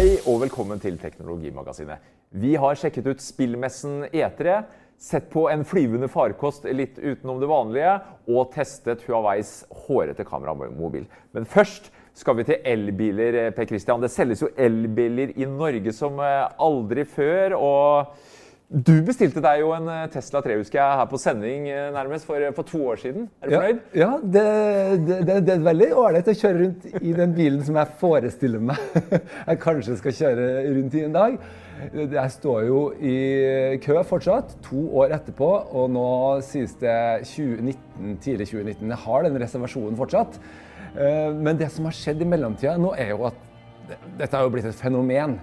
[0.00, 2.00] Hei og velkommen til Teknologimagasinet.
[2.32, 4.54] Vi har sjekket ut spillmessen E3,
[4.96, 7.98] sett på en flyvende farkost litt utenom det vanlige
[8.32, 9.50] og testet Huaweis
[9.82, 11.04] hårete kameramobil.
[11.36, 14.00] Men først skal vi til elbiler, Per Christian.
[14.00, 17.58] Det selges jo elbiler i Norge som eh, aldri før.
[17.60, 18.39] og
[18.70, 22.26] du bestilte deg jo en eh, Tesla 3 husker jeg, her på sending eh, nærmest
[22.28, 23.24] for, for to år siden.
[23.42, 23.80] Er du fornøyd?
[23.98, 24.44] Ja, ja det,
[25.08, 28.62] det, det, det, er veldig ålreit å kjøre rundt i den bilen som jeg forestiller
[28.70, 29.00] meg
[29.48, 31.34] jeg kanskje skal kjøre rundt i en dag.
[31.80, 33.16] Jeg står jo i
[33.82, 36.06] kø fortsatt, to år etterpå, og nå
[36.46, 36.94] sies det
[37.26, 38.86] 2019, tidlig 2019.
[38.86, 40.38] Jeg har den reservasjonen fortsatt.
[40.94, 43.46] Eh, men det som har skjedd i mellomtida nå, er jo at
[44.14, 45.40] dette har jo blitt et fenomen.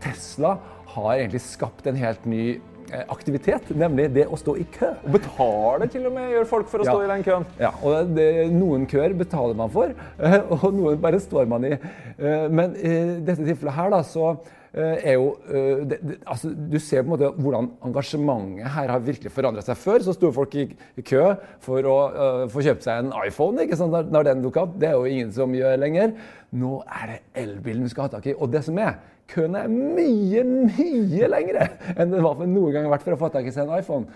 [0.00, 0.56] Tesla
[0.94, 2.69] har egentlig skapt en helt ny Eh,
[3.12, 4.92] aktivitet, nemlig det å stå i kø.
[5.04, 6.94] Og betale til og med gjør folk for å ja.
[6.94, 7.48] stå i den køen.
[7.60, 11.74] Ja, og det, Noen køer betaler man for, eh, og noen bare står man i.
[11.74, 12.94] Eh, men i
[13.26, 14.32] dette tilfellet her, da, så
[14.70, 19.32] er jo det, det, altså, Du ser på en måte hvordan engasjementet her har virkelig
[19.34, 19.74] forandret seg.
[19.82, 20.68] Før så sto folk i,
[21.02, 21.24] kø
[21.64, 24.76] for å uh, få kjøpt seg en iPhone ikke sant, når, når den dukka opp.
[24.78, 26.14] Det er jo ingen som gjør lenger.
[26.54, 28.36] Nå er det elbilen du skal ha tak i.
[28.38, 32.90] Og det som er, køen er mye, mye lengre enn den var for noen gang
[32.92, 34.10] vært for å få tak i seg en iPhone.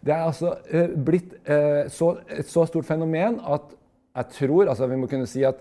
[0.00, 3.74] Det er altså uh, blitt uh, så, et så stort fenomen at
[4.16, 5.60] jeg tror altså vi må kunne si at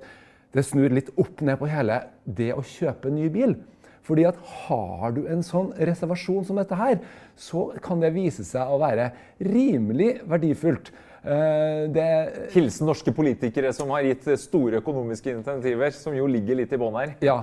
[0.55, 3.53] det snur litt opp ned på hele det å kjøpe ny bil.
[4.09, 6.97] Fordi at Har du en sånn reservasjon som dette her,
[7.37, 9.11] så kan det vise seg å være
[9.45, 10.89] rimelig verdifullt.
[11.23, 12.07] Eh, det,
[12.53, 16.95] Hilsen norske politikere som har gitt store økonomiske intentiver, som jo ligger litt i bånn
[16.99, 17.13] her.
[17.25, 17.41] Ja.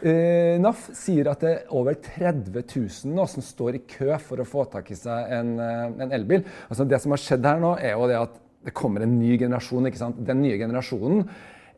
[0.00, 4.40] Eh, NAF sier at det er over 30 000 nå som står i kø for
[4.40, 6.46] å få tak i seg en, eh, en elbil.
[6.70, 9.36] Altså det som har skjedd her nå, er jo det at det kommer en ny
[9.38, 9.86] generasjon.
[9.86, 10.24] ikke sant?
[10.24, 11.28] Den nye generasjonen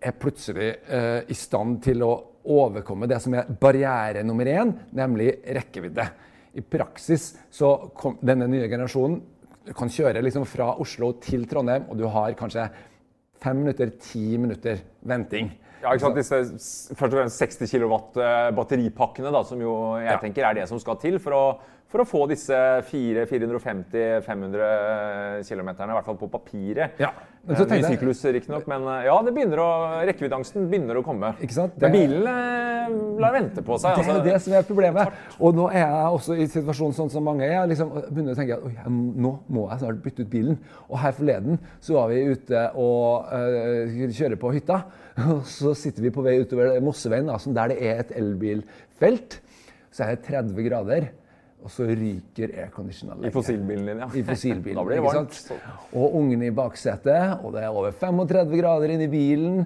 [0.00, 2.12] er plutselig uh, i stand til å
[2.50, 6.06] overkomme det som er barriere nummer én, nemlig rekkevidde.
[6.56, 9.20] I praksis så kom denne nye generasjonen
[9.66, 12.68] du kan kjøre liksom fra Oslo til Trondheim, og du har kanskje
[13.40, 15.50] fem minutter, ti minutter venting.
[15.80, 16.18] Ja, ikke sant?
[16.18, 17.98] Disse først og fremst 60 kW
[18.56, 20.18] batteripakkene, da, som jo jeg ja.
[20.20, 21.44] tenker er det som skal til for å
[21.90, 22.55] for å få disse
[22.86, 26.95] 450-500 km, i hvert fall på papiret.
[27.02, 27.11] Ja.
[27.40, 29.68] Men så Ny syklus, riktignok, men eh, ja, det begynner å,
[30.06, 31.33] rekkeviddeangsten begynner å komme.
[31.40, 31.73] Ikke sant?
[31.80, 32.34] Det, men bilene
[32.84, 32.92] eh,
[33.23, 33.96] lar vente på seg.
[33.96, 34.24] Det er altså.
[34.28, 35.08] det som er problemet.
[35.40, 37.55] Og nå er jeg også i situasjonen sånn som mange er.
[37.56, 40.57] Jeg liksom begynner å tenke at nå må jeg snart bytte ut bilen.
[40.90, 44.78] Og her forleden så var vi ute og uh, kjører på hytta.
[45.30, 49.30] Og så sitter vi på vei utover Mosseveien, da, der det er et elbilfelt.
[49.90, 51.02] Så er det 30 grader
[51.60, 53.24] og så ryker airconditionen.
[53.26, 54.08] I fossilbilen din, ja.
[54.16, 55.40] I fossilbilen, da blir det varmt.
[55.92, 59.64] Og ungene i baksetet, og det er over 35 grader inni bilen.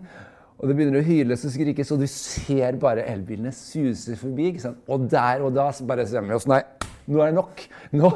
[0.58, 4.52] Og det begynner å hyles og skrikes, og du ser bare elbilene suse forbi.
[4.52, 4.84] ikke sant?
[4.88, 6.62] Og der og da bare sier vi oss nei,
[7.10, 7.64] nå er det nok.
[7.98, 8.10] Nå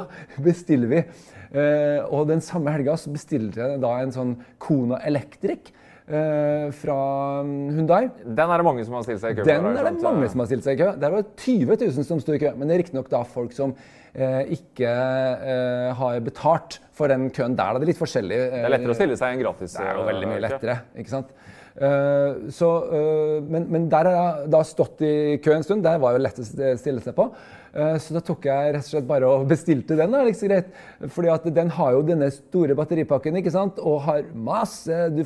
[0.44, 1.02] bestiller vi.
[1.48, 5.72] Eh, og den samme helga bestilte jeg da en sånn Kona Electric
[6.08, 6.96] eh, fra
[7.44, 8.08] Hundai.
[8.24, 10.42] Den er det mange som har stilt seg i kø Den er det mange som
[10.42, 10.90] har stilt seg i kø.
[11.00, 12.52] Der var det 20 000 som sto i kø.
[12.56, 13.74] Men det er riktignok folk som
[14.14, 17.74] eh, ikke eh, har betalt for den køen der.
[17.74, 17.78] Da.
[17.78, 18.40] Det er litt forskjellig.
[18.54, 20.80] det er lettere å stille seg en gratis Det er jo veldig mye lettere.
[20.98, 21.32] ikke sant?
[21.78, 25.12] Uh, så, uh, men, men, der har jeg da stått i
[25.44, 25.84] kø en stund.
[25.86, 26.46] Der var jo lett å
[26.80, 27.28] stille seg på.
[27.74, 30.12] Eh, så da tok jeg rett og slett bare og bestilte den.
[30.14, 30.70] da, liksom greit.
[31.14, 33.78] Fordi at den har jo denne store batteripakken ikke sant?
[33.78, 35.24] og har masse du,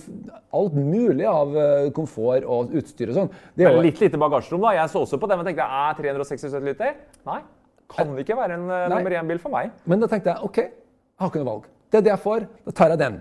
[0.52, 3.32] Alt mulig av eh, komfort og utstyr og sånn.
[3.56, 4.75] Det er jo litt lite bagasjerom, da.
[4.81, 6.97] Jeg så også på den og tenkte er 367 liter?
[7.28, 7.41] Nei.
[7.92, 8.86] Kan det ikke være en Nei.
[8.88, 9.70] nummer én-bil for meg.
[9.84, 11.69] Men da tenkte jeg OK, jeg har ikke noe valg.
[11.92, 12.47] Det er det jeg får.
[12.66, 13.19] Da tar jeg den.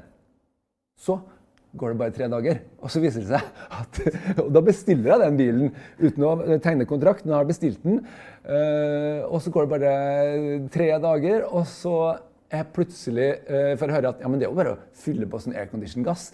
[1.02, 1.18] Så
[1.78, 2.60] går det bare tre dager.
[2.82, 3.44] Og så viser det seg
[3.80, 4.02] at
[4.44, 5.72] Og da bestiller jeg den bilen
[6.02, 6.34] uten å
[6.64, 7.28] tegne kontrakt.
[7.28, 8.02] Har jeg bestilt den.
[8.44, 9.96] Uh, og så går det bare
[10.74, 11.96] tre dager, og så
[12.52, 15.40] jeg plutselig uh, får høre at ja, men det er jo bare å fylle på
[15.40, 16.26] sånn aircondition-gass.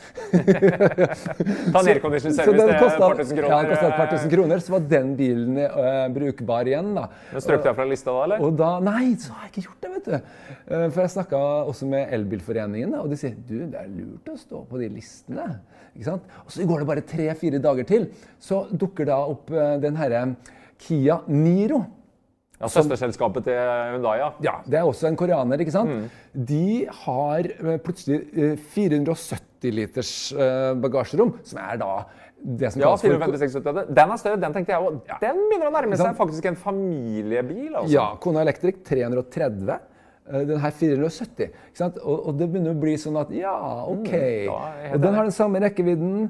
[1.73, 3.53] Ta en aircondition-service til et par tusen kroner.
[3.53, 6.89] Ja, det kosta et par tusen kroner, så var den bilen uh, brukbar igjen.
[6.97, 7.05] da.
[7.33, 8.45] Men Strøk du deg fra lista da, eller?
[8.47, 10.31] Og da, Nei, så har jeg ikke gjort det, vet du.
[10.71, 11.41] Uh, for jeg snakka
[11.73, 15.49] også med Elbilforeningen, og de sier du, det er lurt å stå på de listene.
[15.93, 16.33] Ikke sant?
[16.45, 18.09] Og så går det bare tre-fire dager til,
[18.41, 20.25] så dukker da opp den herre
[20.81, 21.83] Kia Niro.
[22.57, 23.57] Ja, Søsterselskapet til
[23.93, 24.29] Hyundai, ja.
[24.41, 24.53] ja.
[24.65, 25.61] Det er også en koreaner.
[25.61, 25.91] ikke sant?
[25.93, 26.45] Mm.
[26.49, 26.69] De
[27.03, 31.91] har eh, plutselig 470 eh, liters eh, bagasjerom, som er da
[32.37, 34.39] det som ja, 456 Den er større.
[34.41, 34.97] Den tenkte jeg òg.
[35.09, 35.19] Ja.
[35.21, 37.75] Den begynner å nærme seg faktisk en familiebil.
[37.75, 37.93] Altså.
[37.93, 38.07] Ja.
[38.21, 39.77] Kona Electric 330.
[40.27, 41.53] Den her 470.
[41.69, 42.01] ikke sant?
[42.01, 43.53] Og, og, det begynner å bli sånn at ja,
[43.87, 44.11] OK.
[44.11, 46.27] Mm, og den har den samme rekkevidden.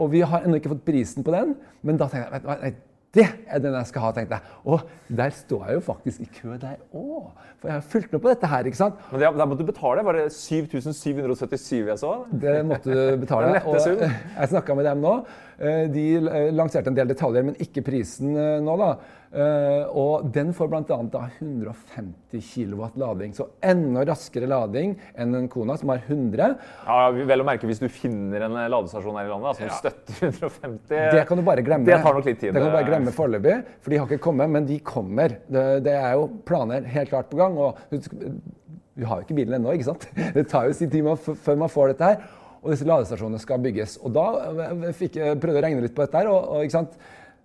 [0.00, 1.54] Og vi har ennå ikke fått prisen på den.
[1.86, 2.82] Men da tenker jeg vet, vet,
[3.14, 4.54] Det er den jeg skal ha, tenkte jeg.
[4.64, 7.30] Og der står jeg jo faktisk i kø der òg.
[7.60, 8.66] For jeg har fulgt med på dette her.
[8.66, 8.94] ikke sant?
[9.12, 10.04] Men der måtte du betale.
[10.04, 12.12] Var det 7777 jeg så?
[12.42, 13.62] Det måtte du betale.
[13.70, 15.14] Og jeg snakka med dem nå.
[15.58, 18.94] Eh, De eh, lanserte en del detaljer, men ikke prisen eh, nå, da.
[19.34, 20.82] Og den får bl.a.
[21.10, 23.32] da 150 kW lading.
[23.34, 26.52] Så enda raskere lading enn en Kona, som har 100.
[26.86, 30.28] Ja, Vel å merke hvis du finner en ladestasjon her i landet da, som støtter
[30.28, 31.88] 150 Det kan du bare glemme.
[31.88, 32.52] Det tar nok litt tid.
[32.54, 35.34] Det kan du bare glemme foreløpig, for de har ikke kommet, men de kommer.
[35.50, 37.58] Det, det er jo planer helt klart på gang.
[37.58, 40.06] og Vi har jo ikke bilen ennå, ikke sant?
[40.38, 42.22] Det tar jo sin tid før man får dette her.
[42.64, 43.98] Og disse ladestasjonene skal bygges.
[44.00, 44.24] Og da
[44.64, 46.30] eh, fikk jeg prøvde jeg å regne litt på dette her.
[46.32, 46.96] og, og ikke sant?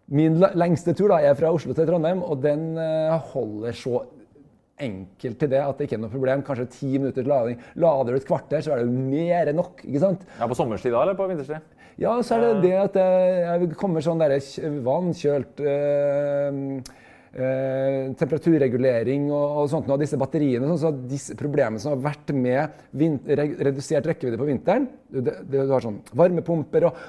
[0.10, 4.00] Min lengste tur da, er fra Oslo til Trondheim, og den eh, holder så
[4.80, 6.46] enkelt til det at det ikke er noe problem.
[6.48, 7.60] Kanskje ti minutter til lading.
[7.84, 9.84] Lader du et kvarter, så er det jo mer enn nok.
[9.84, 10.24] ikke sant?
[10.40, 11.76] Ja, På sommerstid da, eller på vinterstid?
[12.00, 14.40] Ja, så er det det at eh, jeg kommer sånn derre
[14.86, 16.62] vannkjølt eh,
[17.34, 20.70] eh, temperaturregulering og, og sånt, av disse batteriene.
[20.72, 22.82] Sånn, så disse problemene som har vært med
[23.60, 27.06] redusert rekkevidde på vinteren Du, det, Du har sånn varmepumper og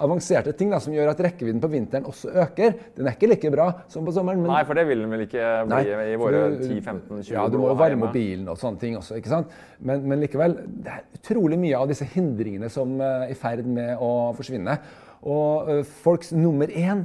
[0.00, 2.72] avanserte ting da, som gjør at rekkevidden på vinteren også øker.
[2.96, 4.42] Den er ikke like bra som på sommeren.
[4.42, 7.58] men Nei, for det vil den vel ikke bli Nei, i våre 10-15-20 Ja, du
[7.60, 9.18] må varme opp bilen og sånne ting også.
[9.20, 9.52] ikke sant?
[9.78, 13.68] Men, men likevel, det er utrolig mye av disse hindringene som eh, er i ferd
[13.68, 14.78] med å forsvinne.
[15.28, 17.04] Og eh, folks nummer én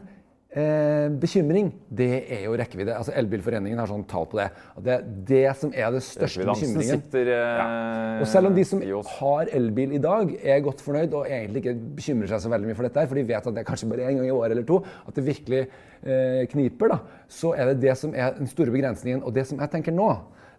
[0.55, 2.95] eh, bekymring, det er jo rekkevidde.
[2.95, 4.47] Altså Elbilforeningen har sånn tall på det.
[4.85, 7.03] Det er det som er det største bekymringen.
[7.03, 8.83] sitter eh, Og selv om de som
[9.19, 12.79] har elbil i dag, er godt fornøyd og egentlig ikke bekymrer seg så veldig mye
[12.79, 14.67] for dette, for de vet at det er kanskje bare én gang i året eller
[14.67, 18.73] to at det virkelig eh, kniper, da, så er det det som er den store
[18.73, 19.25] begrensningen.
[19.25, 20.09] Og det som jeg tenker nå,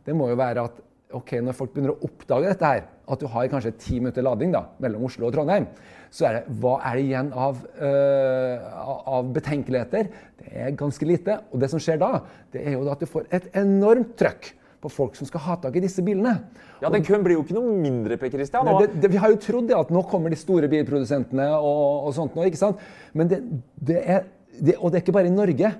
[0.06, 0.84] det må jo være at
[1.16, 4.52] ok, når folk begynner å oppdage dette her, at du har kanskje ti minutter lading
[4.54, 5.68] da, mellom Oslo og Trondheim,
[6.10, 8.84] så er det hva er det igjen av, uh,
[9.16, 10.12] av betenkeligheter?
[10.40, 11.40] Det er ganske lite.
[11.50, 12.12] Og det som skjer da,
[12.54, 15.76] det er jo at du får et enormt trøkk på folk som skal ha tak
[15.78, 16.36] i disse bilene.
[16.82, 18.68] Ja, Den køen blir jo ikke noe mindre, Per Christian.
[18.68, 22.16] Nei, det, det, vi har jo trodd at nå kommer de store bilprodusentene og, og
[22.16, 22.82] sånt nå, ikke sant?
[23.16, 23.40] Men det,
[23.80, 24.26] det er
[24.56, 25.72] det, og det er ikke bare i Norge.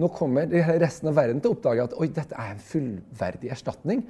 [0.00, 4.06] Nå kommer resten av verden til å oppdage at oi, dette er en fullverdig erstatning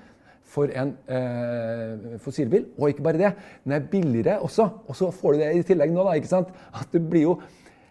[0.56, 2.70] for en eh, fossilbil.
[2.79, 4.69] Og ikke bare det, den er billigere også.
[4.88, 6.17] Og så får du det i tillegg nå, da.
[6.17, 6.53] ikke sant?
[6.73, 7.37] At det blir jo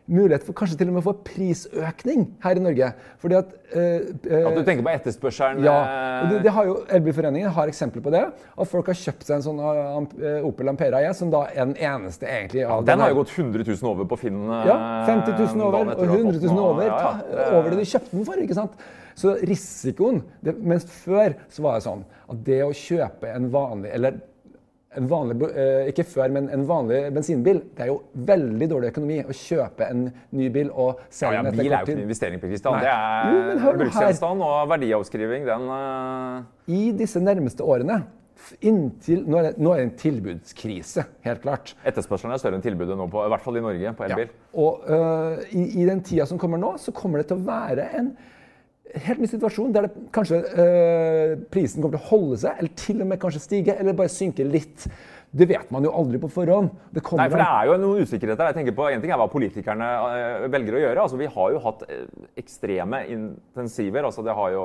[0.05, 2.89] mulighet for kanskje til og med å få prisøkning her i Norge.
[3.21, 6.75] Fordi at eh, eh, At du tenker på etterspørselen ja, eh, det, det har jo
[6.97, 8.21] Elbilforeningen har eksempler på det.
[8.29, 11.77] At folk har kjøpt seg en sånn uh, Opel Ampera E, som da er den
[11.81, 14.43] eneste egentlig av Den har jo gått 100 000 over på Finn.
[14.45, 14.77] eh, ja,
[15.09, 18.45] 50 000 over og 100 000 over, ja, ja, over det du kjøpte den for.
[18.45, 18.77] ikke sant?
[19.15, 23.93] Så risikoen det, Mens før så var det sånn at det å kjøpe en vanlig
[23.95, 24.21] eller
[24.99, 27.61] en vanlig, eh, ikke før, men en vanlig bensinbil.
[27.75, 31.45] Det er jo veldig dårlig økonomi å kjøpe en ny bil og Ja, selge ja,
[31.47, 32.77] den bil etter er jo ikke en investering, Per Kristian.
[32.83, 35.47] Det er Jo, bruksgjenstand og verdiavskriving.
[35.49, 36.45] Den uh...
[36.71, 38.03] I disse nærmeste årene
[38.61, 41.71] Inntil, nå, er det, nå er det en tilbudskrise, helt klart.
[41.87, 44.33] Etterspørselen er større enn tilbudet nå, på, i hvert fall i Norge, på elbil.
[44.61, 47.87] Og uh, i, i den tida som kommer nå, så kommer det til å være
[47.97, 48.11] en
[49.05, 53.01] helt ny situasjon der det kanskje øh, prisen kommer til å holde seg, eller til
[53.01, 54.87] og med kanskje stige, eller bare synke litt.
[55.35, 56.69] Det vet man jo aldri på forhånd.
[56.95, 58.49] Det Nei, for det er jo noen usikkerheter.
[58.51, 61.01] Jeg tenker på, En ting er hva politikerne eh, velger å gjøre.
[61.01, 62.05] altså Vi har jo hatt eh,
[62.39, 64.07] ekstreme intensiver.
[64.07, 64.63] altså Det har jo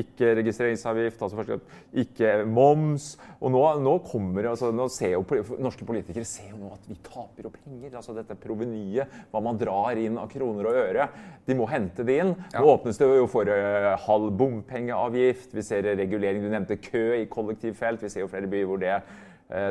[0.00, 1.60] ikke registreringsavgift, altså
[2.02, 3.12] ikke moms.
[3.38, 5.24] Og nå, nå kommer altså nå ser jo
[5.62, 7.94] Norske politikere ser jo nå at vi taper jo penger.
[8.02, 11.08] altså Dette provenyet, hva man drar inn av kroner og øre.
[11.46, 12.34] De må hente det inn.
[12.58, 15.54] Nå åpnes det jo for uh, halv bompengeavgift.
[15.54, 16.42] Vi ser regulering.
[16.42, 18.02] Du nevnte kø i kollektivfelt.
[18.02, 18.98] Vi ser jo flere byer hvor det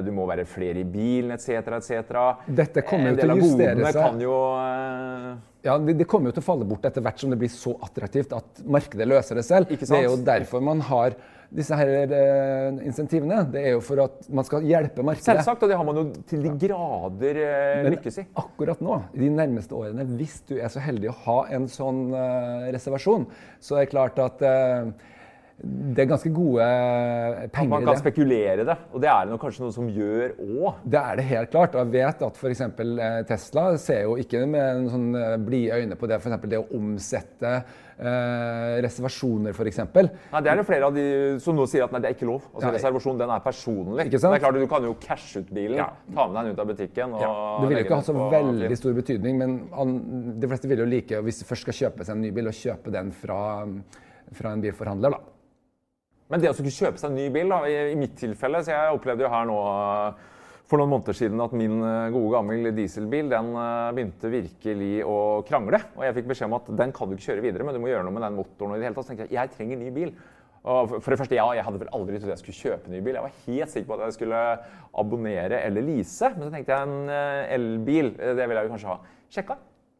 [0.04, 1.70] du må være flere i bilen etc.
[1.80, 2.20] etc.
[2.46, 4.00] Dette kommer jo til å justere seg.
[4.02, 5.28] kan jo eh,
[5.68, 8.36] Ja, det, kommer jo til å falle bort etter hvert som det blir så attraktivt
[8.36, 9.72] at markedet løser det selv.
[9.72, 11.16] Det er jo derfor man har
[11.50, 13.42] disse her eh, insentivene.
[13.50, 15.26] Det er jo for at man skal hjelpe markedet.
[15.32, 18.26] Selvsagt, og det har man jo til de grader eh, Men lykkes i.
[18.44, 22.10] akkurat nå, i de nærmeste årene, hvis du er så heldig å ha en sånn
[22.14, 23.26] eh, reservasjon,
[23.64, 24.92] så er det klart at eh,
[25.62, 26.66] det er ganske gode
[27.52, 27.70] penger i det.
[27.74, 28.00] Man kan det.
[28.00, 30.78] spekulere i det, og det er det kanskje noe som gjør òg.
[30.88, 31.76] Det er det helt klart.
[31.76, 32.62] Og jeg vet at f.eks.
[33.28, 36.38] Tesla ser jo ikke med en sånn eh, blide øyne på det, f.eks.
[36.48, 39.82] det å omsette eh, reservasjoner, f.eks.
[39.84, 41.06] Nei, Det er det flere av de
[41.44, 42.46] som nå sier at nei, det er ikke lov.
[42.54, 42.72] Altså.
[42.78, 44.06] Reservasjon den er personlig.
[44.08, 44.32] Ikke sant?
[44.32, 45.90] Det er klart Du kan jo cashe ut bilen, Ja.
[46.16, 47.18] ta med deg den ut av butikken.
[47.18, 50.86] Og Ja, det vil jo ikke ha så veldig stor betydning, men de fleste vil
[50.86, 53.42] jo like, hvis de først skal kjøpe seg en ny bil, å kjøpe den fra,
[54.40, 55.18] fra en bilforhandler.
[55.20, 55.39] da.
[56.30, 58.76] Men det å skulle kjøpe seg en ny bil, da, i, i mitt tilfelle så
[58.76, 59.62] Jeg opplevde jo her nå
[60.70, 65.16] for noen måneder siden at min eh, gode gamle dieselbil den eh, begynte virkelig å
[65.48, 65.80] krangle.
[65.98, 67.90] Og jeg fikk beskjed om at den kan du ikke kjøre videre, men du må
[67.90, 68.76] gjøre noe med den motoren.
[68.76, 69.08] og i det hele tatt.
[69.08, 70.14] Så tenkte jeg jeg trenger ny bil.
[70.70, 73.18] Og for det første, ja, Jeg hadde vel aldri trodd jeg skulle kjøpe ny bil.
[73.18, 74.44] Jeg var helt sikker på at jeg skulle
[75.02, 76.30] abonnere eller lease.
[76.36, 79.00] Men så tenkte jeg en eh, elbil, det vil jeg jo kanskje ha.
[79.34, 79.58] Sjekka.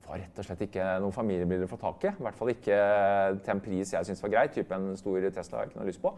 [0.10, 2.14] Var rett og slett ikke noen familiebiler å få tak i.
[2.14, 2.78] I hvert fall ikke
[3.46, 4.48] til en pris jeg syntes var grei.
[4.54, 6.16] Type en stor Tesla jeg ikke noe lyst på.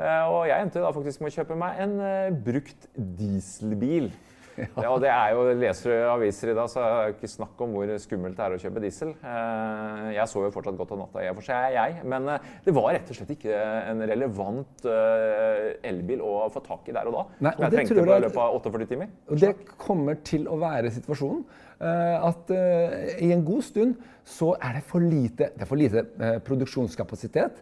[0.00, 4.12] Eh, og jeg endte da faktisk med å kjøpe meg en eh, brukt dieselbil.
[4.52, 4.90] Ja.
[4.92, 7.70] og det er jo, Leser du aviser i dag, så er det ikke snakk om
[7.72, 9.14] hvor skummelt det er å kjøpe diesel.
[9.24, 12.02] Eh, jeg så jo fortsatt godt om natta, jeg for seg, jeg.
[12.12, 12.28] Men
[12.66, 17.16] det var rett og slett ikke en relevant elbil å få tak i der og
[17.16, 17.24] da.
[17.48, 19.16] Nei, og jeg trengte på i løpet av 48 timer.
[19.32, 21.46] Og det kommer til å være situasjonen.
[21.82, 23.96] At i en god stund
[24.28, 26.04] så er det for lite, det for lite
[26.46, 27.58] produksjonskapasitet.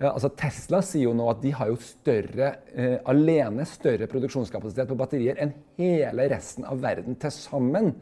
[0.00, 4.96] Altså Tesla sier jo nå at de har jo større, eh, alene større produksjonskapasitet på
[4.96, 7.92] batterier enn hele resten av verden til sammen.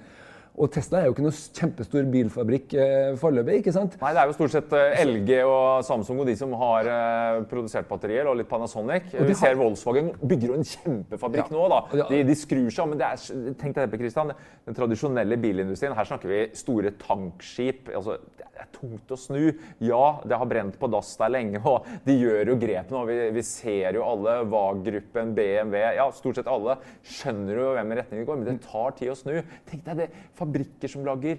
[0.59, 3.61] Og Tesla er jo ikke noe kjempestor bilfabrikk eh, foreløpig.
[3.61, 3.95] ikke sant?
[4.00, 7.43] Nei, Det er jo stort sett eh, LG og Samsung og de som har eh,
[7.50, 9.12] produsert batterier, og litt Panasonic.
[9.15, 9.55] Og Vi ser.
[9.59, 11.55] Volkswagen bygger jo en kjempefabrikk ja.
[11.55, 11.69] nå.
[11.73, 12.09] da.
[12.11, 12.93] De, de, skrur seg om.
[12.93, 14.35] men det er, tenk deg det, Christian,
[14.67, 17.93] Den tradisjonelle bilindustrien, her snakker vi store tankskip.
[17.95, 19.41] altså Det er tungt å snu.
[19.85, 23.05] Ja, det har brent på dass der lenge, og de gjør jo grep nå.
[23.09, 26.79] Vi, vi ser jo alle, VAG-gruppen, BMW, ja, stort sett alle,
[27.19, 29.35] skjønner jo hvem i retning det går, men det tar tid å snu.
[29.71, 30.11] Tenk deg det
[30.49, 31.38] fabrikker som lager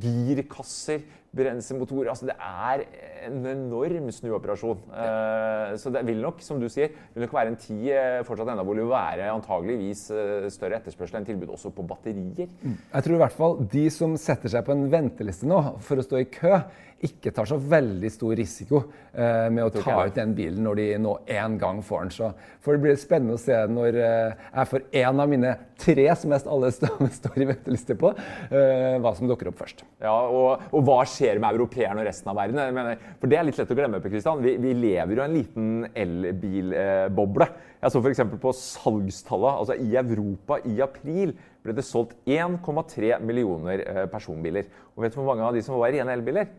[0.00, 1.00] girkasser,
[1.36, 2.84] brenselmotorer altså Det er
[3.26, 4.78] en enorm snuoperasjon.
[4.90, 5.76] Ja.
[5.78, 8.64] så det vil nok, som du sier, vil nok være en tid uh, fortsatt enda
[8.64, 12.48] hvor det vil være antageligvis uh, større etterspørsel enn tilbud også på batterier.
[12.62, 12.78] Mm.
[12.94, 16.06] Jeg tror i hvert fall de som setter seg på en venteliste nå for å
[16.06, 16.56] stå i kø,
[17.00, 18.82] ikke tar så veldig stor risiko
[19.12, 22.12] eh, med å ta ut den bilen når de nå en gang får den.
[22.12, 22.28] Så
[22.60, 26.34] for det blir spennende å se når eh, jeg får én av mine tre som
[26.34, 26.70] mest alle
[27.20, 28.12] står i venteliste på,
[28.52, 29.84] eh, hva som dukker opp først.
[30.02, 32.60] Ja, og, og, hva skjer med europeerne og resten av verden?
[32.76, 34.00] Mener, for det er litt lett å glemme.
[34.04, 34.42] Kristian.
[34.44, 35.68] Vi, vi lever jo i en liten
[36.04, 37.50] elbilboble.
[37.80, 38.24] Jeg så f.eks.
[38.40, 39.60] på salgstallet.
[39.62, 44.68] altså I Europa i april ble det solgt 1,3 millioner eh, personbiler.
[44.96, 46.50] Og vet du hvor mange av de som var rene elbiler?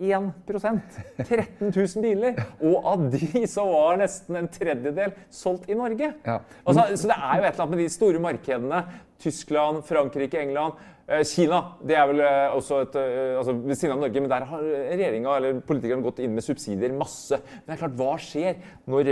[0.00, 2.38] 1 13 000 biler.
[2.64, 6.14] Og av de så var nesten en tredjedel solgt i Norge.
[6.24, 6.38] Ja.
[6.64, 8.80] Altså, så det er jo et eller annet med de store markedene.
[9.20, 10.80] Tyskland, Frankrike, England.
[11.10, 14.30] Eh, Kina det er vel eh, også et, eh, altså ved siden av Norge, men
[14.30, 17.40] der har regjeringa eller politikerne gått inn med subsidier masse.
[17.40, 19.10] Men det er klart, hva skjer når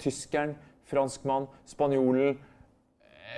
[0.00, 0.54] tyskeren,
[0.90, 2.38] franskmann, spanjolen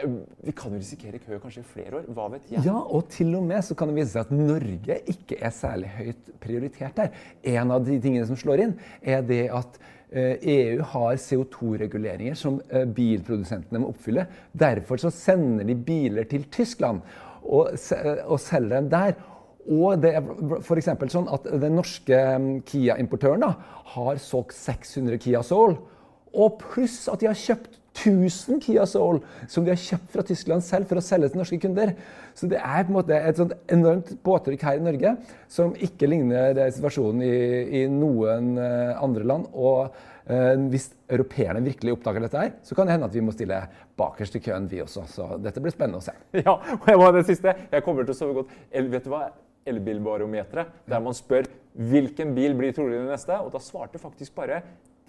[0.03, 2.07] vi kan jo risikere kø kanskje i flere år.
[2.17, 2.63] Hva vet jeg?
[2.65, 5.91] Ja, og til og med så kan det vise seg at Norge ikke er særlig
[5.99, 7.19] høyt prioritert der.
[7.53, 8.73] En av de tingene som slår inn,
[9.05, 9.77] er det at
[10.13, 12.57] EU e har CO2-reguleringer som
[12.97, 14.25] bilprodusentene må oppfylle.
[14.57, 17.05] Derfor så sender de biler til Tyskland
[17.45, 17.77] og,
[18.27, 19.15] og selger dem der.
[19.71, 20.27] Og det er
[20.59, 20.91] f.eks.
[21.13, 23.45] sånn at den norske mm, Kia-importøren
[23.95, 25.77] har solgt 600 Kia Soul.
[26.33, 29.21] Og pluss at de har kjøpt 1000 Kia Soul
[29.51, 31.93] som de har kjøpt fra Tyskland selv for å selge til norske kunder.
[32.35, 35.15] Så det er på en måte et sånt enormt båttrykk her i Norge
[35.53, 37.35] som ikke ligner situasjonen i,
[37.83, 39.51] i noen uh, andre land.
[39.53, 39.93] Og
[40.73, 43.59] hvis europeerne virkelig oppdager dette, her, så kan det hende at vi må stille
[43.99, 45.07] bakerst i køen, vi også.
[45.11, 46.15] Så dette blir spennende å se.
[46.47, 47.57] Ja, og jeg var det siste.
[47.73, 48.55] Jeg kommer til å sove godt.
[48.71, 49.27] Vet du hva?
[49.69, 54.63] Elbilbarometeret, der man spør hvilken bil blir trolig den neste, og da svarte faktisk bare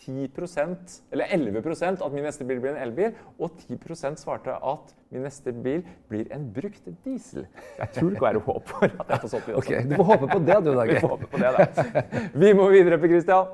[0.04, 5.24] 10% eller 11% at min neste bil blir en elbil, og 10% svarte at min
[5.24, 7.48] neste bil blir en brukt diesel.
[7.80, 9.70] Jeg tror det kan være håp for at jeg får solgt bil også.
[9.74, 10.94] Okay, du får håpe på det, du, Dage.
[10.94, 12.06] Vi får håpe på det, da.
[12.34, 13.54] Vi må videre, Per Christian.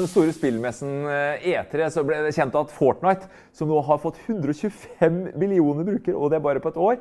[0.00, 4.00] Den store spillmessen E3 eh, e så ble det kjent at Fortnite, som nå har
[4.02, 6.98] fått 125 millioner brukere, og det er bare på et år,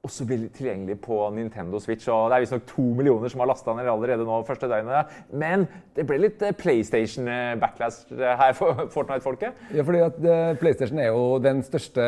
[0.00, 2.08] også blir tilgjengelig på Nintendo Switch.
[2.08, 5.10] og Det er visstnok to millioner som har lasta ned allerede nå første døgnet.
[5.28, 5.66] Men
[5.96, 9.60] det ble litt eh, PlayStation-backlash eh, her for Fortnite-folket.
[9.76, 12.06] Ja, fordi at eh, PlayStation er jo den største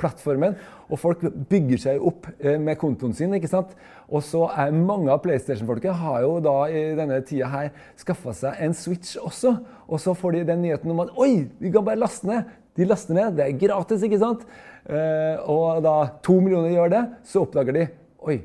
[0.00, 0.58] plattformen.
[0.90, 3.34] Og folk bygger seg opp med kontoen sin.
[3.34, 3.78] ikke sant?
[4.10, 8.62] Og så er mange av PlayStation-folket har jo da i denne tida her skaffa seg
[8.66, 9.56] en Switch også.
[9.86, 12.50] Og så får de den nyheten om at oi, vi kan bare laste ned.
[12.76, 13.36] De laster ned.
[13.38, 14.44] Det er gratis, ikke sant?
[14.86, 17.86] Eh, og da to millioner gjør det, så oppdager de
[18.26, 18.40] Oi,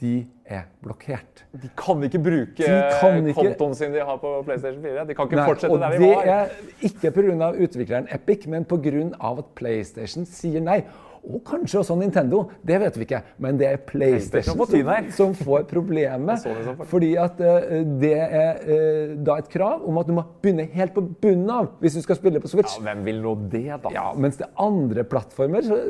[0.00, 0.14] de
[0.46, 1.44] er blokkert.
[1.50, 2.66] De kan ikke bruke
[3.00, 5.04] kan ikke, kontoen sin de har på PlayStation 4.
[5.08, 6.24] De kan ikke nei, fortsette der de var.
[6.24, 7.50] Det er ikke pga.
[7.66, 9.06] utvikleren Epic, men pga.
[9.30, 10.80] at PlayStation sier nei.
[11.20, 12.44] Og kanskje også Nintendo.
[12.66, 13.20] Det vet vi ikke.
[13.42, 16.46] Men det er PlayStation, PlayStation som, får problemet.
[16.92, 20.94] fordi at uh, det er uh, da et krav om at du må begynne helt
[20.96, 22.78] på bunnen av hvis du skal spille på Switch.
[22.78, 23.92] Ja, Hvem vil nå det, da?
[23.94, 25.80] Ja, Mens det er andre plattformer, så,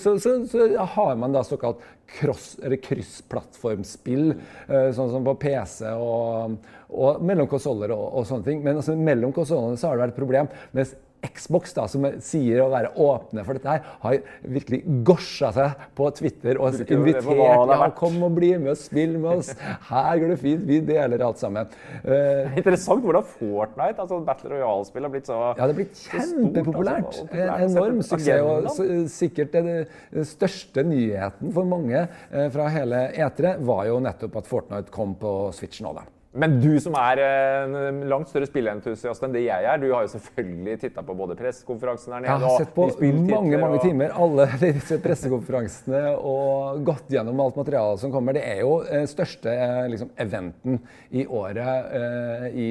[0.00, 1.84] så, så, så har man da såkalt
[2.18, 4.32] cross, eller kryssplattformspill.
[4.66, 6.58] Uh, sånn som på PC og,
[6.90, 8.66] og mellom konsoller og, og, sånne ting.
[8.66, 10.50] Men altså, mellom konsollene så har det vært et problem.
[10.74, 14.18] mens Xbox, da, som sier å være åpne for dette, her, har
[14.56, 19.42] virkelig gorsa seg på Twitter og invitert ja, kom og bli med og spill med
[19.42, 19.50] oss.
[19.90, 20.64] Her går det fint.
[20.68, 21.68] Vi deler alt sammen.
[22.04, 27.10] Uh, Interessant hvordan Fortnite, altså Battle Royale-spill, har blitt så Ja, det har blitt kjempepopulært.
[27.10, 28.80] Altså, en enorm suksess.
[28.80, 34.48] Og sikkert den største nyheten for mange uh, fra hele E3 var jo nettopp at
[34.50, 36.06] Fortnite kom på Switch nå, da.
[36.30, 40.12] Men du som er en langt større spilleentusiast enn det jeg er, du har jo
[40.12, 42.86] selvfølgelig titta på både pressekonferansen her nede Jeg har sett på
[43.32, 48.38] mange mange timer alle disse pressekonferansene og gått gjennom alt materialet som kommer.
[48.38, 50.78] Det er jo den eh, største eh, liksom, eventen
[51.10, 52.68] i året i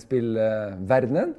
[0.00, 1.36] spillverdenen.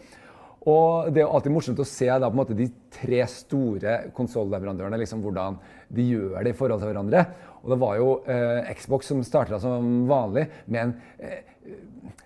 [0.69, 3.97] Og det er jo alltid morsomt å se da, på en måte, de tre store
[4.15, 5.57] konsollleverandørene, liksom, hvordan
[5.95, 7.25] de gjør det i forhold til hverandre.
[7.63, 11.41] Og det var jo eh, Xbox som starta som vanlig men eh,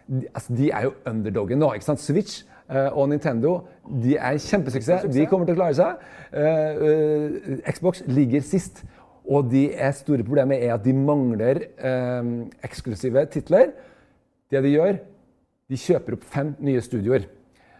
[0.07, 1.73] de, altså, de er jo underdogen nå.
[1.77, 2.01] ikke sant?
[2.01, 3.59] Switch eh, og Nintendo
[4.03, 5.07] de er kjempesuksess.
[5.13, 6.05] De kommer til å klare seg.
[6.27, 8.81] Uh, uh, Xbox ligger sist.
[9.27, 11.59] Og de er store problemet er at de mangler
[12.63, 13.73] eksklusive titler.
[14.51, 15.01] Det de gjør,
[15.67, 17.25] de kjøper opp fem nye studioer.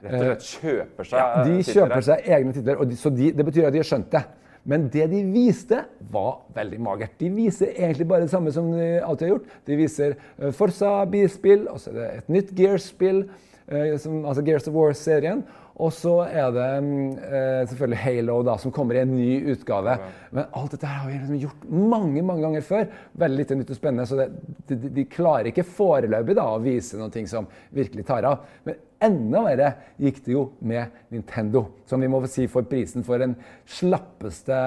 [0.04, 2.82] Rett og slett kjøper seg ja, De kjøper seg egne titler.
[2.90, 4.24] De, så de, det betyr at de har skjønt det.
[4.68, 7.16] Men det de viste, var veldig magert.
[7.22, 9.54] De viser egentlig bare det samme som de alltid har gjort.
[9.70, 13.24] De viser eh, Forsa-bilspill, og så er det et nytt Gears-spill,
[13.72, 15.46] eh, altså Gears of War-serien.
[15.78, 19.94] Og så er det eh, selvfølgelig Halo, da, som kommer i en ny utgave.
[20.34, 22.88] Men alt dette her har vi liksom gjort mange mange ganger før.
[23.24, 24.08] Veldig lite nytt og spennende.
[24.10, 24.28] Så det,
[24.72, 27.48] de, de, klarer ikke foreløpig da, å vise noe som
[27.78, 28.50] virkelig tar av.
[28.66, 33.22] Men enda verre gikk det jo med Nintendo, som vi må si får prisen for
[33.22, 33.36] den
[33.78, 34.58] slappeste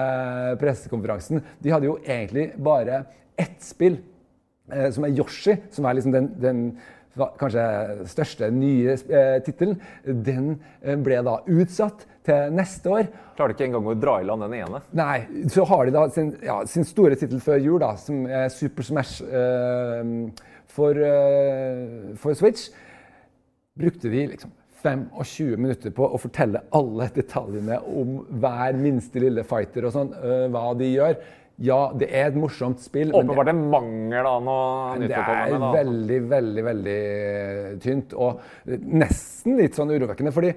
[0.61, 1.43] pressekonferansen.
[1.59, 3.03] De hadde jo egentlig bare
[3.39, 3.99] ett spill,
[4.71, 6.65] eh, som er Yoshi, som er liksom den, den
[7.39, 7.63] kanskje
[8.09, 13.09] største nye eh, tittelen, den eh, ble da utsatt til neste år.
[13.37, 14.81] Klarer ikke engang å dra i land den ene?
[14.97, 15.17] Nei.
[15.51, 18.87] Så har de da sin, ja, sin store tittel før jul, da, som er Super
[18.87, 20.15] Smash eh,
[20.71, 22.69] for, eh, for, Switch.
[23.79, 24.51] Brukte de liksom
[24.83, 30.47] 25 minutter på å fortelle alle detaljene om hver minste lille fighter og sånn, øh,
[30.51, 31.15] hva de gjør.
[31.61, 33.13] Ja, det er et morsomt spill.
[33.13, 35.11] Åpenbart en mangel av noe nytt.
[35.11, 37.01] Det er veldig, veldig, veldig
[37.83, 38.15] tynt.
[38.17, 38.41] Og
[38.81, 40.33] nesten litt sånn urovekkende.
[40.33, 40.55] fordi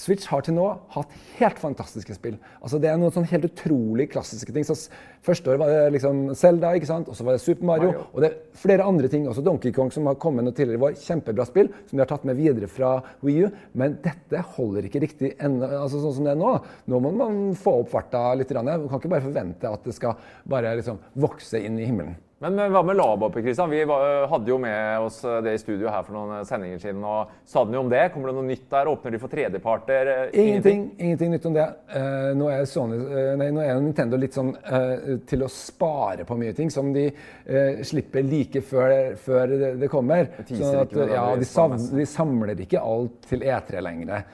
[0.00, 2.38] Switch har til nå hatt helt fantastiske spill.
[2.60, 4.64] Altså Det er noen sånn helt utrolig klassiske ting.
[4.66, 4.76] Så
[5.24, 7.10] første år var det liksom Zelda, ikke sant?
[7.10, 7.92] og så var det Super Mario.
[7.92, 8.06] Mario.
[8.12, 10.84] Og det er flere andre ting, også Donkey Kong, som har kommet noe tidligere i
[10.86, 10.98] vår.
[11.02, 12.94] Kjempebra spill, som de har tatt med videre fra
[13.26, 13.52] Wii U.
[13.78, 16.56] Men dette holder ikke riktig ennå, altså sånn som det er nå.
[16.92, 18.52] Nå må man få opp farta litt.
[18.52, 22.18] Man kan ikke bare forvente at det skal bare liksom vokse inn i himmelen.
[22.42, 23.36] Men hva med Labopp?
[23.38, 23.70] Kristian?
[23.70, 23.84] Vi
[24.28, 27.04] hadde jo med oss det i studio her for noen sendinger siden.
[27.06, 28.00] og Sa den jo om det?
[28.10, 28.88] Kommer det noe nytt der?
[28.90, 30.10] Åpner de for tredjeparter?
[30.34, 31.66] Ingenting, ingenting, nytt om det.
[32.34, 32.96] Nå, er Sony,
[33.38, 34.50] nei, nå er Nintendo litt sånn
[35.30, 37.04] til å spare på mye ting som de
[37.86, 40.32] slipper like før, før det, kommer.
[40.48, 44.24] Sånn at, ja, de, samler, de, samler ikke alt til E3 lenger.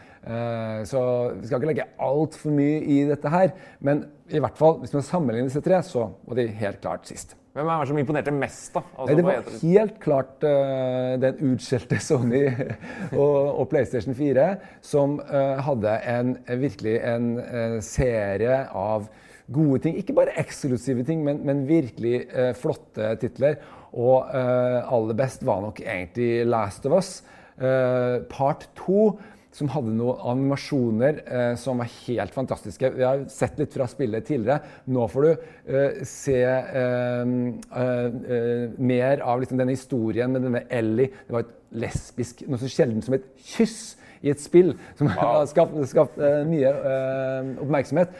[0.89, 1.03] så
[1.35, 3.53] vi skal ikke legge altfor mye i dette her.
[3.85, 7.37] Men i hvert fall, hvis man sammenligner disse tre, så var de helt klart sist.
[7.59, 8.69] Hvem er det som imponerte mest?
[8.77, 8.81] da?
[8.95, 12.45] Altså, det var helt klart uh, den utskjelte Sony
[13.19, 14.45] og, og, PlayStation 4,
[14.87, 19.09] som uh, hadde en, virkelig en uh, serie av
[19.51, 19.99] gode ting.
[19.99, 22.29] Ikke bare eksklusive ting, men, men virkelig
[22.61, 23.57] flotte titler.
[23.97, 27.23] Og aller best var nok egentlig Last of Us.
[28.29, 28.99] part 2
[29.55, 32.91] som hadde noen animasjoner eh, som var helt fantastiske.
[32.95, 34.61] Vi har sett litt fra spillet tidligere.
[34.93, 37.33] Nå får du eh, se eh,
[37.83, 38.09] eh,
[38.39, 41.13] eh mer av liksom denne historien med denne Ellie.
[41.27, 43.81] Det var et lesbisk, noe så sjelden som et kyss
[44.21, 45.19] i et spill, som wow.
[45.23, 46.75] har skapt, skapt eh, mye
[47.63, 48.13] oppmerksomhet.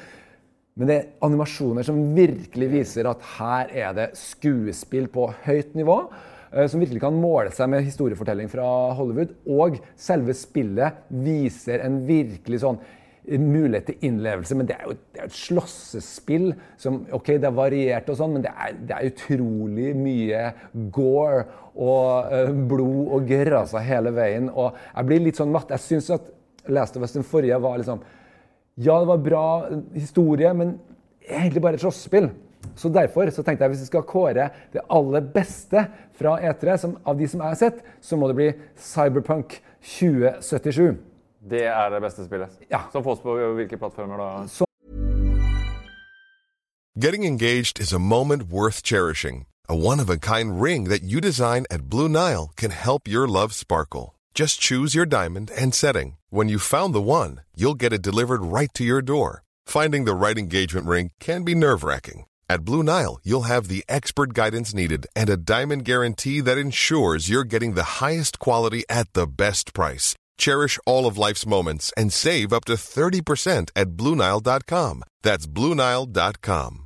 [0.79, 6.05] Men det er animasjoner som virkelig viser at her er det skuespill på høyt nivå.
[6.53, 9.35] Eh, som virkelig kan måle seg med historiefortelling fra Hollywood.
[9.51, 12.81] Og selve spillet viser en virkelig sånn
[13.37, 14.57] mulighet til innlevelse.
[14.57, 16.49] Men det er jo det er et slåssespill
[16.81, 20.45] som Ok, det er variert og sånn, men det er, det er, utrolig mye
[20.95, 21.45] gore
[21.79, 24.49] og uh, blod og grasa hele veien.
[24.49, 25.75] Og jeg blir litt sånn matt.
[25.77, 26.33] Jeg syns at
[26.69, 28.01] Last of Us den forrige var liksom
[28.79, 29.47] Ja, det var bra
[29.93, 30.79] historie, men
[31.29, 32.31] egentlig bare et slåssespill.
[32.77, 35.85] Så derfor så tenkte jeg hvis vi skal kåre det aller beste
[36.19, 40.97] fra E3 som, av de som jeg har sett, så må det bli Cyberpunk 2077.
[41.51, 42.59] Det er det beste spillet.
[42.71, 42.87] Ja.
[42.93, 44.65] Som fås på hvilke plattformer da?
[46.99, 49.47] Getting engaged is a moment worth cherishing.
[49.69, 53.29] A one of a kind ring that you design at Blue Nile can help your
[53.29, 54.17] love sparkle.
[54.35, 56.17] Just choose your diamond and setting.
[56.31, 59.43] When you've found the one, you'll get it delivered right to your door.
[59.67, 62.25] Finding the right engagement ring can be nerve wracking.
[62.51, 67.29] At Blue Nile, you'll have the expert guidance needed and a diamond guarantee that ensures
[67.29, 70.15] you're getting the highest quality at the best price.
[70.39, 75.03] Cherish all of life's moments and save up to 30% at BlueNile.com.
[75.23, 76.85] That's BlueNile.com.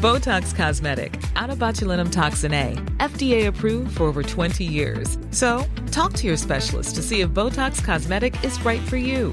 [0.00, 5.18] Botox Cosmetic, out of botulinum toxin A, FDA approved for over 20 years.
[5.30, 9.32] So, talk to your specialist to see if Botox Cosmetic is right for you.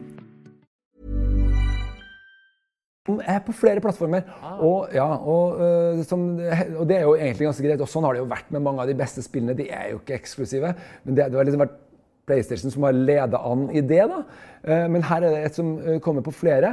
[3.19, 4.21] er på flere plattformer.
[4.63, 6.19] Og, ja, og, øh, som,
[6.79, 7.81] og det er jo egentlig ganske greit.
[7.83, 9.57] Og sånn har det jo vært med mange av de beste spillene.
[9.57, 10.69] De er jo ikke eksklusive.
[11.03, 11.79] Men det, det har liksom vært
[12.29, 14.05] PlayStation som har leda an i det.
[14.11, 14.19] da.
[14.63, 16.69] Eh, Men her er det et som eh, kommer på flere.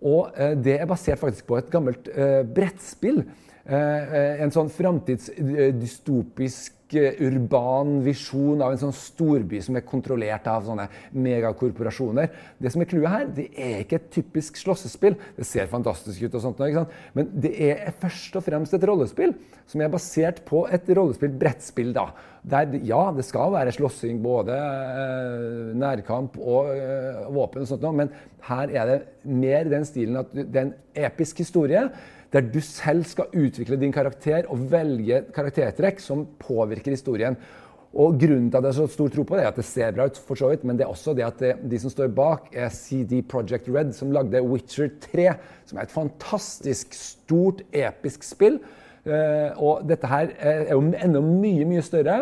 [0.00, 3.18] Og eh, det er basert faktisk på et gammelt eh, brettspill.
[3.66, 10.48] Eh, eh, En sånn framtidsdystopisk eh, urban visjon av en sånn storby som er kontrollert
[10.50, 12.30] av sånne megakorporasjoner.
[12.58, 15.18] Det som er clouet her, det er ikke et typisk slåssespill.
[15.36, 16.98] Det ser fantastisk ut, og sånt, ikke sant?
[17.16, 19.36] men det er først og fremst et rollespill
[19.70, 21.92] som er basert på et rollespill-brettspill.
[21.94, 22.10] da.
[22.42, 28.12] Der, ja, det skal være slåssing, både eh, nærkamp og eh, våpen, og sånt, men
[28.48, 30.78] her er det mer den stilen at det er en
[31.10, 31.84] episk historie
[32.30, 37.36] der du selv skal utvikle din karakter og velge karaktertrekk som påvirker historien.
[37.90, 39.94] Og Grunnen til at jeg har så stor tro på det, er at det ser
[39.96, 42.12] bra ut, for så vidt, men det er også det at det, de som står
[42.14, 45.26] bak, er CD Project Red, som lagde Witcher 3,
[45.66, 48.60] som er et fantastisk stort, episk spill.
[49.00, 52.20] Uh, og dette her er jo enda mye, mye større.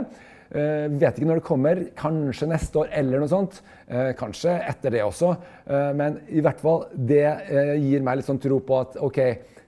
[0.49, 3.61] Uh, vet ikke når det kommer, kanskje neste år eller noe sånt.
[3.91, 5.35] Uh, kanskje etter det også.
[5.69, 9.19] Eh, men i hvert fall, det eh, gir meg litt sånn tro på at ok,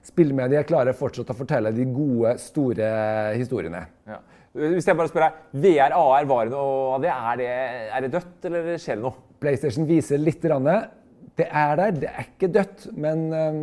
[0.05, 2.91] spillmediet klarer fortsatt å fortelle de gode, store
[3.37, 3.85] historiene.
[4.09, 4.19] Ja.
[4.51, 7.11] Hvis jeg bare spør deg, VR, AR, var det noe av det?
[7.13, 9.27] Er det, dødt, eller skjer det noe?
[9.41, 10.43] PlayStation viser litt.
[10.43, 13.61] Det er der, det er ikke dødt, men um,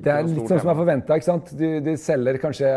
[0.00, 1.16] det er litt sånn som jeg forventa.
[1.56, 2.68] Du, de selger kanskje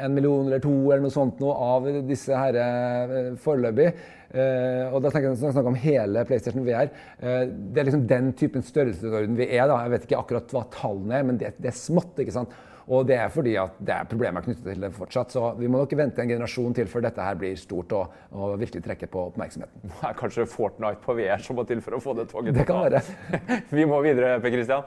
[0.00, 3.92] en million eller to eller noe sånt noe av disse her eh, foreløpig.
[4.30, 6.90] Eh, og da snakker jeg om hele PlayStation VR.
[7.18, 9.66] Eh, det er liksom den typen størrelsesorden vi er.
[9.66, 9.82] da.
[9.84, 12.18] Jeg vet ikke akkurat hva tallene er, men det, det er smått.
[12.22, 12.54] ikke sant?
[12.90, 15.34] Og det er fordi at det er problemer knyttet til det fortsatt.
[15.34, 18.56] Så vi må nok vente en generasjon til før dette her blir stort og, og
[18.58, 19.92] virkelig trekker på oppmerksomheten.
[19.92, 22.66] Det er kanskje Fortnite på VR som må til for å få det toget Det
[22.66, 23.02] kan være.
[23.78, 24.82] Vi må videre, Per Christian.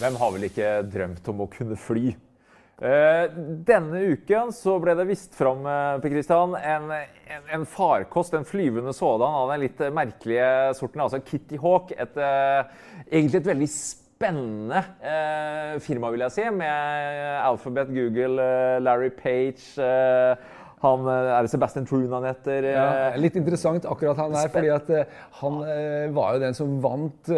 [0.00, 2.12] Hvem har vel ikke drømt om å kunne fly?
[2.82, 3.28] Eh,
[3.62, 8.46] denne uken så ble det vist fram eh, Per Christian, en, en, en farkost, en
[8.46, 11.92] flyvende sådan av den litt merkelige sorten, altså Kitty Hawk.
[11.94, 18.48] Et, eh, egentlig et veldig spennende eh, firma, vil jeg si, med Alphabet, Google,
[18.82, 20.34] Larry Page eh,
[20.84, 22.66] han, Er det Sebastian Troon han heter?
[22.74, 24.90] Ja, litt interessant akkurat han her, fordi at
[25.38, 25.62] han
[26.12, 27.30] var jo den som vant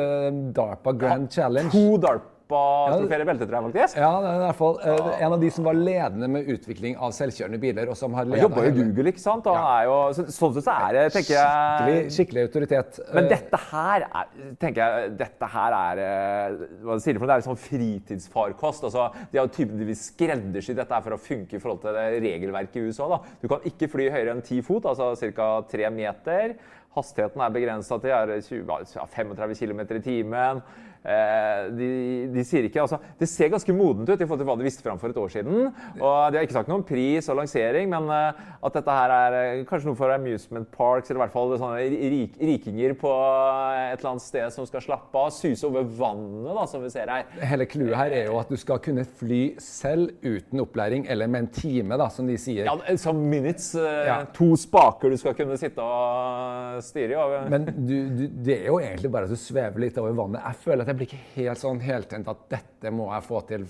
[0.56, 1.70] DARPA Grand Challenge.
[1.70, 2.00] To
[2.46, 3.96] DARPA-trofeer i beltet, tror jeg faktisk.
[3.98, 6.96] Ja, det er i hvert fall eh, en av de som var ledende med utvikling
[7.02, 7.88] av selvkjørende biler.
[7.90, 9.46] og som har Han jobba jo i Google, ikke sant?
[9.46, 9.82] Og Ja.
[9.86, 13.00] jo, så, sånn sett så er det, tenker jeg skikkelig skikkelig autoritet.
[13.14, 14.30] Men dette her er,
[14.62, 17.34] tenker jeg, dette her er eh, hva sier du for noe?
[17.36, 18.86] Det er sånn fritidsfarkost.
[18.88, 22.80] Altså, de har tydeligvis skreddersydd dette her for å funke i forhold til det regelverket
[22.80, 23.08] i USA.
[23.16, 23.20] Da.
[23.42, 25.50] Du kan ikke fly høyere enn ti fot, altså ca.
[25.70, 26.56] tre meter.
[26.96, 30.62] Hastigheten er begrensa til er 20, 35 km i timen.
[31.06, 31.88] Eh, de,
[32.34, 34.82] de, sier ikke altså, Det ser ganske modent ut i forhold til hva de visste
[34.82, 35.68] fram for et år siden.
[36.00, 39.14] Og De har ikke sagt noe om pris og lansering, men uh, at dette her
[39.14, 41.84] er uh, kanskje noe for amusement parks, eller i hvert fall sånne
[42.16, 46.66] rik, rikinger på et eller annet sted som skal slappe av, suse over vannet, da,
[46.70, 47.28] som vi ser her.
[47.52, 51.46] Hele clouet her er jo at du skal kunne fly selv uten opplæring, eller med
[51.46, 52.66] en time, da, som de sier.
[52.66, 53.70] Ja, Som minutes.
[53.78, 54.18] Uh, ja.
[54.36, 57.40] To spaker du skal kunne sitte og styre i.
[57.52, 60.42] Men du, du, det er jo egentlig bare at du svever litt over vannet.
[60.42, 63.66] Jeg føler at jeg blir ikke helt sånn heltent at dette må jeg få til.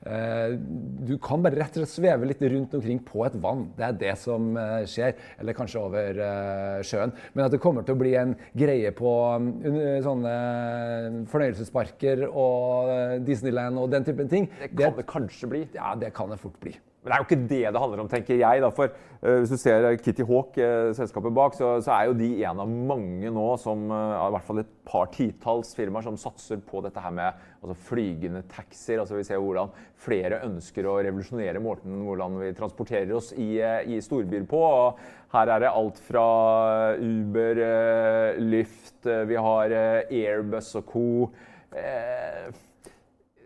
[0.00, 0.54] Eh,
[1.06, 3.66] du kan bare rett og slett sveve litt rundt omkring på et vann.
[3.76, 5.16] Det er det som eh, skjer.
[5.40, 7.14] Eller kanskje over eh, sjøen.
[7.34, 9.14] Men at det kommer til å bli en greie på
[10.04, 10.36] sånne
[11.30, 15.66] fornøyelsesparker og Disneyland og den typen ting Det kan det, det kanskje bli.
[15.76, 16.76] Ja, det kan det fort bli.
[17.00, 18.60] Men det er jo ikke det det handler om, tenker jeg.
[18.60, 18.68] Da.
[18.76, 22.28] For uh, Hvis du ser Kitty Hawk, uh, selskapet bak, så, så, er jo de
[22.44, 26.60] en av mange nå som uh, i hvert fall et par titalls firmaer som satser
[26.60, 29.00] på dette her med altså, flygende taxier.
[29.00, 33.54] Altså, vi ser hvordan flere ønsker å revolusjonere måten hvordan vi transporterer oss i,
[33.88, 34.60] i storbyer på.
[34.60, 35.00] Og
[35.32, 36.26] her er det alt fra
[37.00, 37.64] Uber,
[38.44, 39.76] Lyft, vi har
[40.10, 41.06] Airbus og co.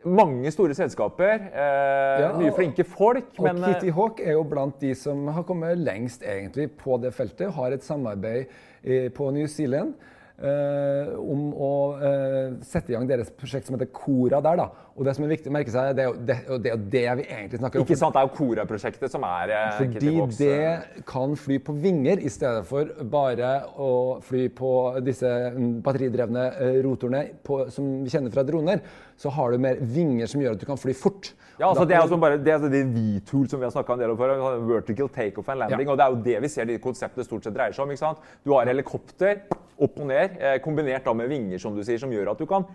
[0.05, 1.47] Mange store selskaper.
[1.49, 3.31] Eh, ja, mye flinke folk.
[3.38, 6.99] Og men, Kitty eh, Hawk er jo blant de som har kommet lengst egentlig på
[7.01, 7.53] det feltet.
[7.57, 8.45] Har et samarbeid
[8.83, 9.95] eh, på New Zealand
[10.35, 14.57] Eh, om å eh, sette i gang deres prosjekt som heter Kora der.
[14.59, 14.64] da.
[14.99, 17.03] Og Det som er viktig å merke seg, det er jo det, det, er det
[17.20, 17.85] vi egentlig snakker om.
[17.87, 22.18] Ikke sant, Det er jo Kora-prosjektet som er eh, Fordi det kan fly på vinger
[22.18, 23.92] i stedet for bare å
[24.27, 24.73] fly på
[25.07, 26.49] disse mm, batteridrevne
[26.83, 28.83] rotorene på, som vi kjenner fra droner.
[29.14, 31.31] Så har du mer vinger som gjør at du kan fly fort.
[31.61, 33.94] Ja, altså Det er altså bare, det er altså det V-tool som vi har snakka
[33.94, 34.35] en del om før.
[34.66, 35.87] Vertical takeoff and landing.
[35.87, 35.94] Ja.
[35.94, 37.94] og Det er jo det vi ser de konseptet stort sett dreier seg om.
[37.94, 38.35] ikke sant?
[38.42, 39.44] Du har helikopter
[39.83, 42.47] opp og ned, eh, kombinert da med vinger, som du sier, som gjør at du
[42.47, 42.67] kan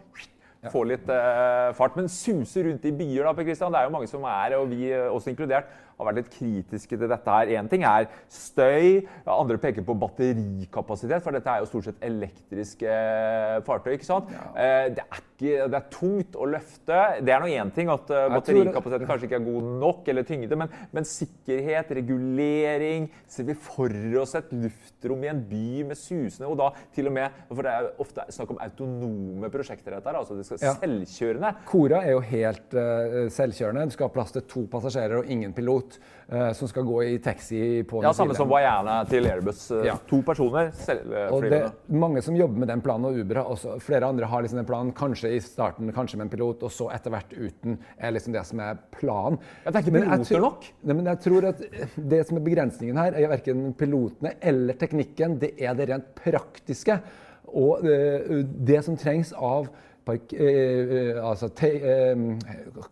[0.67, 1.95] få litt eh, fart.
[1.95, 4.67] Men suse rundt i byer, da, Per Christian, det er jo mange som er, og
[4.73, 7.53] vi uh, også inkludert, har vært litt kritiske til dette her.
[7.59, 12.89] Én ting er støy, andre peker på batterikapasitet, for dette er jo stort sett elektriske
[12.89, 13.93] uh, fartøy.
[13.97, 14.31] ikke sant?
[14.33, 14.89] Ja.
[14.95, 16.99] det, er ikke, det er tungt å løfte.
[17.25, 20.71] Det er nå én ting at batterikapasiteten kanskje ikke er god nok, eller tyngde, men,
[20.95, 26.57] men, sikkerhet, regulering Ser vi for oss et luftrom i en by med susende Og
[26.59, 29.95] da til og med For det er ofte snakk om autonome prosjekter.
[29.95, 30.73] dette her, altså det ja.
[30.79, 31.53] selvkjørende.
[31.69, 33.87] Kora er jo helt uh, selvkjørende.
[33.89, 37.15] Du skal ha plass til to passasjerer og ingen pilot uh, som skal gå i
[37.23, 39.65] taxi på Ja, Samme som Wayana til Airbus.
[39.71, 39.95] Uh, ja.
[40.09, 41.71] To personer selvflyvende.
[42.01, 44.69] Mange som jobber med den planen, og Uber har også, flere andre har liksom den
[44.69, 44.93] planen.
[44.97, 47.79] Kanskje i starten kanskje med en pilot, og så etter hvert uten.
[47.97, 49.39] er liksom det som er planen.
[49.65, 50.69] Ja, det er ikke piloter nok?
[50.83, 55.39] Nei, men jeg tror at Det som er begrensningen her, er verken pilotene eller teknikken.
[55.41, 57.01] Det er det rent praktiske.
[57.49, 59.71] Og det som trengs av
[60.09, 62.15] park, eh, eh, altså, te, eh,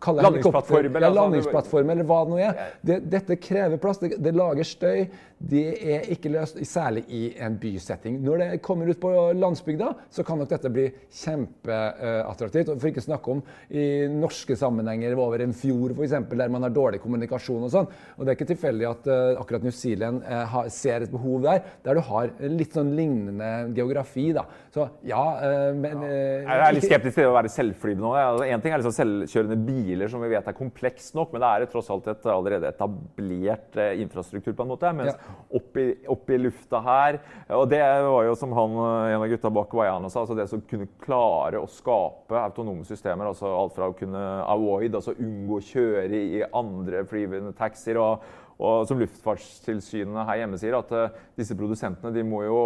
[0.06, 2.60] Landingsplattform, eller, ja, landingsplattform, eller hva det nå er.
[2.80, 4.00] Det, dette krever plass.
[4.02, 5.08] Det, det, lager støy.
[5.38, 8.18] Det er ikke løst, særlig i en bysetting.
[8.24, 10.88] Når det kommer ut på landsbygda, så kan nok dette bli
[11.20, 12.72] kjempeattraktivt.
[12.74, 17.02] For ikke snakke om i norske sammenhenger over en fjord, f.eks., der man har dårlig
[17.02, 17.90] kommunikasjon og sånn.
[18.16, 21.46] Og det er ikke tilfeldig at uh, akkurat New Zealand uh, har, ser et behov
[21.46, 24.30] der, der du har litt sånn lignende geografi.
[24.36, 24.44] da.
[24.74, 26.18] Så ja, uh, men ja.
[26.48, 28.12] Jeg er litt skeptisk skeptisk til å være selvflyvende nå.
[28.16, 31.50] Altså, en ting er liksom selvkjørende biler, som vi vet er komplekst nok, men det
[31.50, 34.54] er tross alt et allerede etablert eh, infrastruktur.
[34.54, 35.36] på en måte, Mens ja.
[35.58, 37.18] opp, i, lufta her
[37.56, 40.48] Og det var jo som han, eh, en av gutta bak Wayana sa, altså det
[40.48, 43.30] som kunne klare å skape autonome systemer.
[43.30, 47.98] altså Alt fra å kunne avoid, altså unngå å kjøre i andre flyvende taxier.
[47.98, 48.24] og,
[48.58, 52.58] og som Luftfartstilsynet her hjemme sier, at uh, disse produsentene de må jo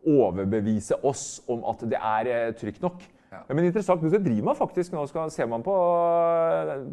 [0.00, 3.00] overbevise oss om at det er trygt nok.
[3.30, 3.44] Ja.
[3.48, 5.74] Men interessant, det driver man faktisk nå skal, ser man på,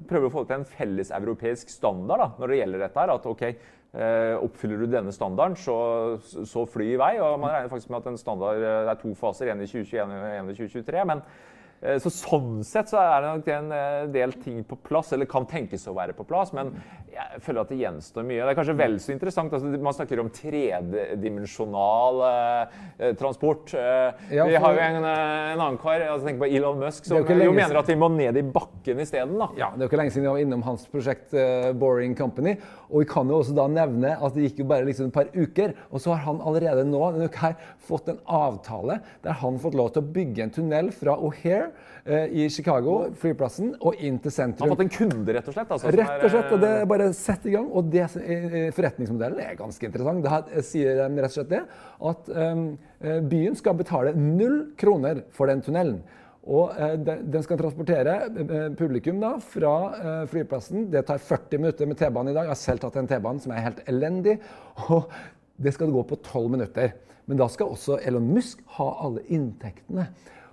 [0.10, 3.02] prøver å få til en felleseuropeisk standard da, når det gjelder dette.
[3.02, 5.78] her, at ok, eh, Oppfyller du denne standarden, så,
[6.22, 7.14] så fly i vei.
[7.18, 9.70] og Man regner faktisk med at en standard, eh, det er to faser, én i
[9.70, 11.06] 2021 og én i 2023.
[11.10, 15.12] men Eh, så Sånn sett så er det nok en eh, del ting på plass,
[15.14, 16.50] eller kan tenkes å være på plass.
[16.58, 16.74] Men
[17.14, 18.42] jeg føler at det gjenstår mye.
[18.42, 19.54] Det er kanskje vel så interessant.
[19.54, 23.74] Altså, man snakker om tredimensjonal eh, transport.
[23.78, 24.52] Eh, ja, for...
[24.52, 27.54] Vi har jo en, eh, en annen kar, altså, tenk på Elon Musk, som jo
[27.54, 29.38] mener at vi må ned i bakken isteden.
[29.60, 32.58] Ja, det er jo ikke lenge siden vi var innom hans prosjekt uh, Boring Company.
[32.88, 35.32] Og vi kan jo også da nevne at det gikk jo bare liksom et par
[35.36, 39.58] uker, og så har han allerede nå denne uka her fått en avtale der han
[39.58, 41.72] har fått lov til å bygge en tunnel fra O'Hare
[42.08, 44.64] Eh, i Chicago, flyplassen, og inn til sentrum.
[44.64, 45.72] Han Har fått en kunde, rett og slett?
[45.76, 47.66] Altså, rett og slett, og det er bare sett i gang.
[47.68, 50.24] Og det, eh, forretningsmodellen er ganske interessant.
[50.24, 51.66] Da sier de rett og slett det,
[52.00, 52.78] at um,
[53.28, 56.00] byen skal betale null kroner for den tunnelen.
[56.48, 60.88] Og eh, den, skal transportere eh, publikum da, fra eh, flyplassen.
[60.94, 62.48] Det tar 40 minutter med T-banen i dag.
[62.48, 64.38] Jeg har selv tatt en T-bane som er helt elendig.
[64.88, 65.12] Og
[65.58, 66.96] det skal gå på 12 minutter.
[67.28, 70.08] Men da skal også Elon Musk ha alle inntektene.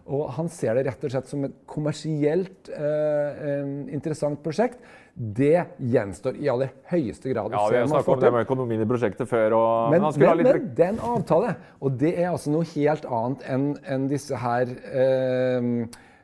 [0.04, 4.83] Og han ser det rett og slett som et kommersielt eh, eh, interessant prosjekt.
[5.14, 7.53] Det gjenstår i aller høyeste grad.
[7.55, 9.55] Ja, Vi har snakket om det med økonomien i prosjektet før.
[9.55, 13.07] Og, Men, men, litt men det er en avtale, og det er altså noe helt
[13.07, 15.68] annet enn en disse her eh,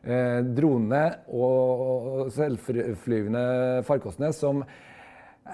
[0.02, 3.44] eh, dronene og selvflyvende
[3.86, 4.64] farkostene som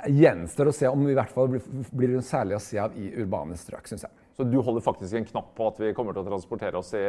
[0.08, 3.10] gjenstår å se om vi i hvert fall blir, blir særlig å se av i
[3.20, 4.16] urbane strøk, syns jeg.
[4.36, 7.04] Så du holder faktisk en knapp på at vi kommer til å transportere oss i,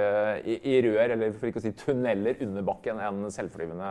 [0.48, 3.90] i, i rør, eller for ikke å si tunneler under bakken, enn selvflyvende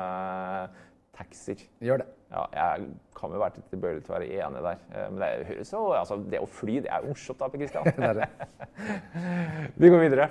[1.17, 1.67] taxier.
[1.85, 2.09] Gjør det.
[2.33, 4.81] Ja, jeg kan jo være litt tilbøyelig til å være enig der.
[4.93, 7.63] Eh, Men det høres jo altså, Det å fly, det er jo morsomt da, Per
[7.63, 7.85] Kristian.
[9.81, 10.31] Vi går videre.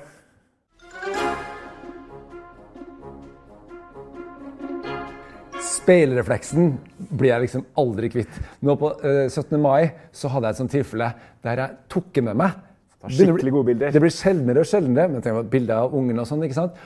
[5.66, 6.76] Speilrefleksen
[7.16, 8.38] blir jeg liksom aldri kvitt.
[8.66, 9.56] Nå på eh, 17.
[9.62, 11.10] mai så hadde jeg et sånt tilfelle
[11.46, 12.60] der jeg tok med meg.
[13.06, 13.94] skikkelig gode bilder.
[13.94, 15.12] Det blir sjeldnere og sjeldnere.
[15.14, 16.80] Men tenk på bilder av ungene og sånn, ikke sant?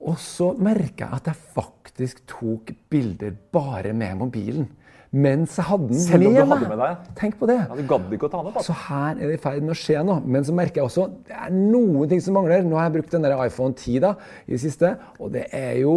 [0.00, 4.68] Og så merka jeg at jeg faktisk tok bilder bare med mobilen.
[5.10, 7.06] Mens jeg hadde den Selv om med du hadde med deg?
[7.18, 7.56] Tenk på det.
[7.58, 8.62] Ja, du gadd ikke å ta den opp?
[8.62, 10.22] Så her er det i ferd med å skje noe.
[10.22, 12.62] Men så merker jeg også det er noen ting som mangler.
[12.66, 14.14] Nå har jeg brukt den der iPhone 10 da,
[14.46, 15.96] i det siste, og det er jo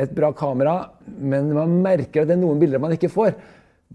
[0.00, 0.74] et bra kamera,
[1.08, 3.34] men man merker at det er noen bilder man ikke får.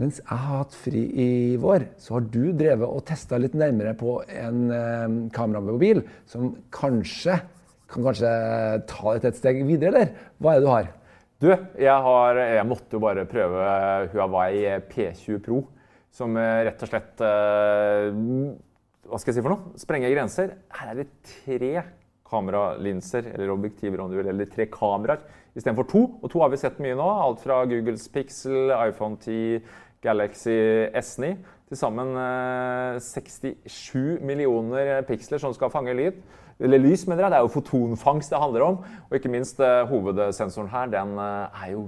[0.02, 1.30] Mens jeg har hatt fri i
[1.62, 7.38] vår, så har du drevet og testa litt nærmere på en eh, kameramobil som kanskje
[7.96, 8.32] kan kanskje
[8.92, 10.30] ta dette et steg videre, eller?
[10.38, 10.92] Hva er det du har?
[11.44, 13.64] Du, jeg, har, jeg måtte jo bare prøve
[14.14, 15.64] Huawei P20 Pro,
[16.16, 18.06] som eh, rett og slett eh,
[19.10, 19.74] Hva skal jeg si for noe?
[19.80, 20.54] Sprenger grenser.
[20.78, 21.72] Her er det tre
[22.26, 25.24] kameralinser, eller objektiver om du vil, eller tre kameraer
[25.56, 26.06] istedenfor to.
[26.24, 27.10] Og to har vi sett mye nå.
[27.28, 29.60] Alt fra Googles Pixel, iPhone 10,
[30.04, 30.56] Galaxy
[30.96, 31.36] S9.
[31.66, 36.24] Til sammen eh, 67 millioner piksler som skal fange lyd.
[36.60, 37.34] Eller lys, mener jeg.
[37.34, 38.82] Det er jo fotonfangst det handler om.
[39.10, 41.86] Og ikke minst eh, hovedsensoren her, den eh, er jo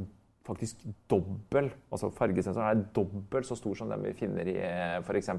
[0.47, 0.79] faktisk
[1.11, 1.65] dobbel.
[1.91, 5.31] Altså fargesensoren er dobbelt så stor som den vi finner i eh, f.eks.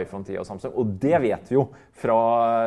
[0.00, 0.74] iPhone 10 og Samsung.
[0.80, 1.66] Og det vet vi jo
[2.00, 2.18] fra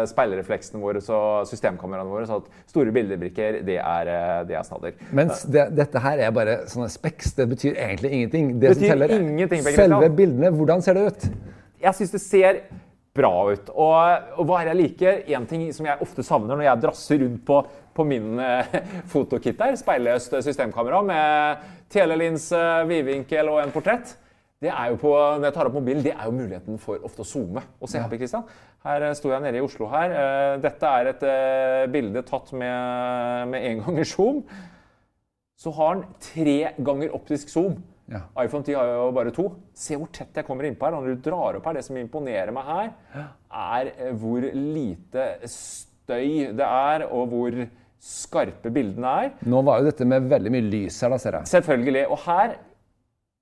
[0.10, 4.12] speilrefleksene våre og systemkameraene våre, så at store bildebrikker, det er,
[4.50, 4.98] det er snadder.
[5.18, 7.34] Mens det, dette her er bare sånne speks.
[7.38, 8.52] Det betyr egentlig ingenting.
[8.58, 10.54] Det Betyr som teller, er ingenting, selve bildene.
[10.58, 11.32] Hvordan ser det ut?
[11.82, 12.62] Jeg syns det ser
[13.18, 13.72] bra ut.
[13.74, 15.20] Og, og hva er det jeg liker?
[15.38, 17.58] En ting som jeg ofte savner når jeg drasser rundt på,
[17.98, 18.78] på min eh,
[19.12, 24.16] fotokit der, speilløst systemkamera med telelinse, vidvinkel og en portrett,
[24.62, 27.22] det er jo på, når jeg tar opp mobilen, det er jo muligheten for ofte
[27.22, 27.62] å zoome.
[27.78, 28.48] Og se her, Kristian.
[28.88, 30.16] Her eh, sto jeg nede i Oslo her.
[30.22, 31.28] Eh, Dette er et
[31.94, 34.42] bilde tatt med, med en ganger zoom.
[35.58, 37.78] Så har den tre ganger optisk zoom.
[38.08, 38.22] Ja.
[38.40, 39.50] iPhone 10 har jo bare to.
[39.76, 40.96] Se hvor tett jeg kommer innpå her.
[40.96, 42.94] Når du drar opp her, det som imponerer meg her,
[43.52, 47.60] er eh, hvor lite støy det er, og hvor
[48.08, 49.36] skarpe bildene er.
[49.50, 51.52] Nå var jo dette med veldig mye lys her, da, ser jeg.
[51.58, 52.06] Selvfølgelig.
[52.14, 52.58] Og her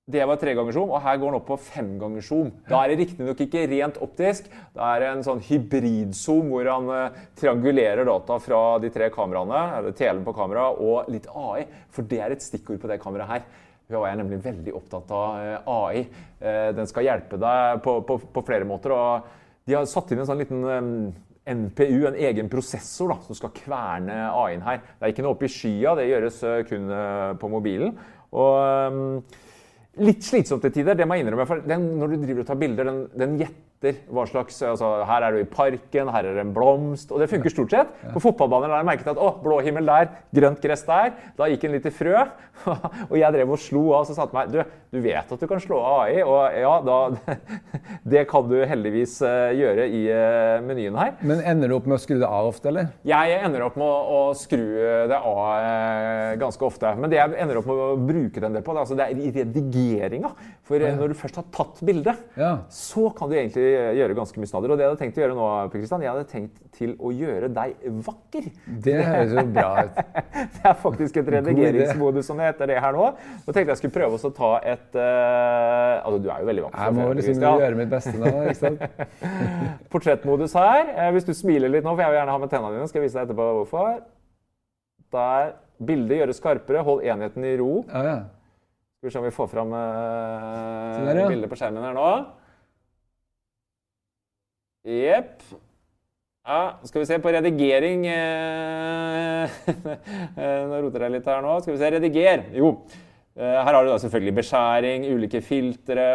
[0.06, 2.52] det var tre ganger zoom, og her går den opp på fem ganger zoom.
[2.70, 4.46] Da er det riktignok ikke rent optisk.
[4.76, 9.62] Da er det en sånn hybridzoom hvor han eh, triangulerer data fra de tre kameraene,
[9.80, 11.64] eller telen på kamera, og litt AI.
[11.90, 13.64] For det er et stikkord på det kameraet her.
[13.86, 16.00] Huawei er nemlig veldig opptatt av eh, AI.
[16.40, 18.94] Eh, Den skal hjelpe deg på, på, på flere måter.
[18.94, 20.90] og De har satt inn en sånn liten eh,
[21.54, 24.80] NPU, en egen prosessor da, som skal kverne AI-en her.
[24.82, 26.88] Det er ikke noe oppe i skya, det gjøres kun
[27.38, 27.92] på mobilen.
[28.34, 29.22] Og
[29.96, 31.46] Litt slitsomt til tider, det må jeg innrømme.
[31.48, 35.26] for den, Når du driver og tar bilder, den, den gjetter hva slags altså, Her
[35.26, 37.12] er du i parken, her er det en blomst.
[37.12, 37.92] Og det funker stort sett.
[38.14, 41.12] På fotballbaner har jeg merket at å, blå himmel der, grønt gress der.
[41.36, 42.24] Da gikk en litt i frø.
[43.10, 44.60] og jeg drev og slo av og så sa til meg du,
[44.94, 46.22] du vet at du kan slå av AI.
[46.24, 46.98] Og ja, da
[48.16, 51.14] Det kan du heldigvis eh, gjøre i eh, menyen her.
[51.26, 52.90] Men ender du opp med å skru det av ofte, eller?
[53.06, 54.64] Jeg ender opp med å, å skru
[55.10, 56.94] det av eh, ganske ofte.
[56.96, 59.06] Men det jeg ender opp med å bruke den del på, det, er altså, det
[59.06, 60.32] er redigeringa.
[60.66, 62.52] For eh, når du først har tatt bildet, Ja.
[62.72, 64.72] så kan du egentlig gjøre ganske mye snadder.
[64.72, 67.12] Og det jeg hadde tenkt å gjøre nå, Per Kristian, jeg hadde tenkt til å
[67.14, 68.48] gjøre deg vakker.
[68.86, 70.00] Det høres jo bra ut.
[70.56, 73.06] Det er faktisk et redigeringsmodus som det heter det her nå.
[73.46, 76.82] Nå tenkte jeg skulle prøve å ta et uh, Altså, du er jo veldig vakker.
[76.86, 78.32] Jeg må liksom gjøre mitt beste nå.
[78.50, 78.84] ikke sant?
[79.92, 80.90] Portrettmodus her.
[80.92, 83.00] Eh, Hvis du smiler litt nå, for jeg vil gjerne ha med tennene dine, skal
[83.02, 84.00] jeg vise deg etterpå hvorfor.
[85.16, 85.54] Der.
[85.86, 86.82] Bildet gjøres skarpere.
[86.86, 87.70] Hold enheten i ro.
[87.90, 88.16] Ja, ja.
[88.96, 91.28] Skal vi se om vi får fram uh, der, ja.
[91.28, 92.08] bildet på skjermen her nå.
[94.86, 95.42] Jepp.
[96.46, 99.50] Ja, skal vi se på redigering eh,
[100.38, 101.56] Nå roter jeg litt her nå.
[101.64, 101.90] Skal vi se.
[101.96, 102.44] Rediger.
[102.54, 102.68] Jo.
[103.36, 106.06] Eh, her har du da selvfølgelig beskjæring, ulike filtre,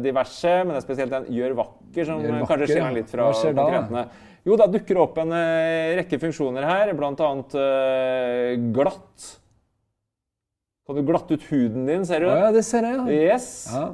[0.00, 0.54] diverse.
[0.62, 3.52] Men det er spesielt den gjør vakker som Gjør vakker, kanskje skiller litt fra skjer
[3.52, 3.64] da?
[3.64, 4.04] konkurrentene.
[4.48, 7.12] Jo, da dukker det opp en eh, rekke funksjoner her, bl.a.
[7.52, 9.26] Uh, glatt.
[10.88, 12.30] Kan du glatte ut huden din, ser du?
[12.30, 13.34] Ja, det ser jeg, ja.
[13.34, 13.50] Yes.
[13.74, 13.90] ja.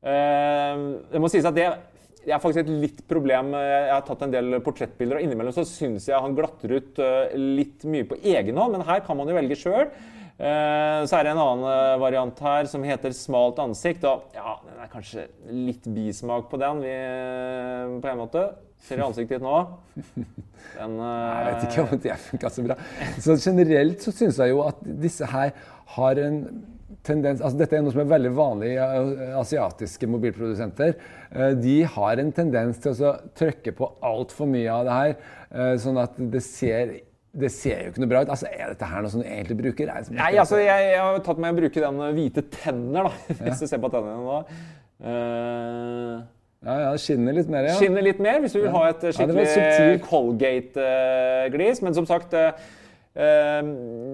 [0.00, 1.66] Uh, det må sies at det,
[2.24, 3.54] det er faktisk et litt problem.
[3.56, 7.36] Jeg har tatt en del portrettbilder, og innimellom så syns jeg han glatter ut eh,
[7.36, 9.88] litt mye på egen hånd, men her kan man jo velge sjøl.
[10.40, 14.06] Så er det en annen eh, variant her som heter smalt ansikt.
[14.08, 16.94] Og ja, det er kanskje litt bismak på den, vi,
[18.00, 18.46] på en måte.
[18.80, 19.58] Ser du ansiktet ditt nå?
[20.78, 22.76] Den, Jeg vet ikke om det funka så bra.
[23.20, 25.52] Så generelt så syns jeg jo at disse her
[25.96, 26.38] har en
[27.06, 30.96] tendens altså Dette er noe som er veldig vanlig i eh, asiatiske mobilprodusenter.
[31.30, 35.14] Eh, De har en tendens til å trykke på altfor mye av det her,
[35.50, 36.98] eh, sånn at det ser
[37.30, 38.30] det ser jo ikke noe bra ut.
[38.34, 39.86] Altså, Er dette her noe som du egentlig bruker?
[39.92, 43.12] Er Nei, altså, jeg, jeg har tatt meg i å bruke den hvite tenner, da.
[43.44, 44.40] Hvis du ser på tennene nå.
[45.00, 46.18] Uh...
[46.60, 47.76] Ja, ja, det skinner litt mer, ja.
[47.78, 51.80] Skinner litt mer hvis du vil ha et Ja, skikkelig ja, Colgate-glis.
[51.80, 52.36] Men som sagt,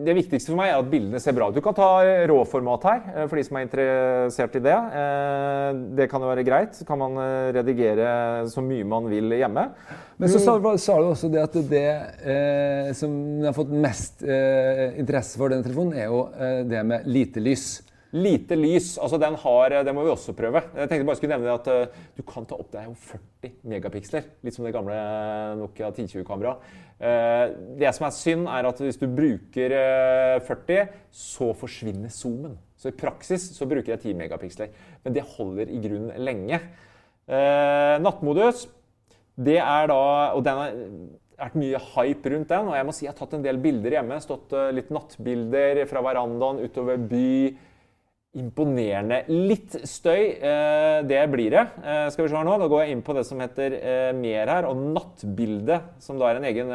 [0.06, 1.54] det viktigste for meg er at bildene ser bra ut.
[1.54, 1.88] Du kan ta
[2.30, 4.74] råformat her, eh, for de som er interessert i det.
[5.00, 6.74] Eh, Det kan jo være greit.
[6.74, 9.68] Så kan man eh, redigere så mye man vil hjemme.
[10.18, 11.86] Men så sa, sa du også det at det
[12.24, 13.12] eh, som
[13.44, 17.82] har fått mest eh, interesse for denne telefonen, er jo eh, det med lite lys.
[18.16, 18.96] Lite lys.
[19.02, 20.62] altså den har, Det må vi også prøve.
[20.74, 23.52] Jeg tenkte bare skulle nevne at uh, Du kan ta opp det er jo 40
[23.68, 24.28] megapiksler.
[24.46, 24.96] Litt som det gamle
[25.60, 26.72] Nokia 1020-kameraet.
[26.96, 32.56] Uh, det som er synd, er at hvis du bruker uh, 40, så forsvinner zoomen.
[32.76, 34.72] Så i praksis så bruker jeg 10 megapiksler.
[35.04, 36.60] Men det holder i grunnen lenge.
[37.26, 38.68] Eh, nattmodus,
[39.34, 40.02] det er da
[40.38, 40.76] Og den har
[41.36, 42.68] vært mye hype rundt den.
[42.70, 44.20] Og jeg må si jeg har tatt en del bilder hjemme.
[44.22, 47.32] Stått eh, litt nattbilder fra verandaen utover by.
[48.36, 49.22] Imponerende.
[49.32, 51.62] Litt støy, eh, det blir det.
[51.80, 54.12] Eh, skal vi se her nå, Da går jeg inn på det som heter eh,
[54.12, 56.72] mer her, og nattbilde, som da er en egen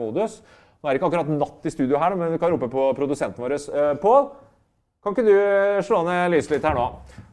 [0.00, 0.40] modus.
[0.78, 3.42] Nå er det ikke akkurat natt i studio her, men vi kan rope på produsenten
[3.42, 3.54] vår.
[4.02, 4.26] Pål,
[5.02, 6.86] kan ikke du slå ned lyset litt her nå?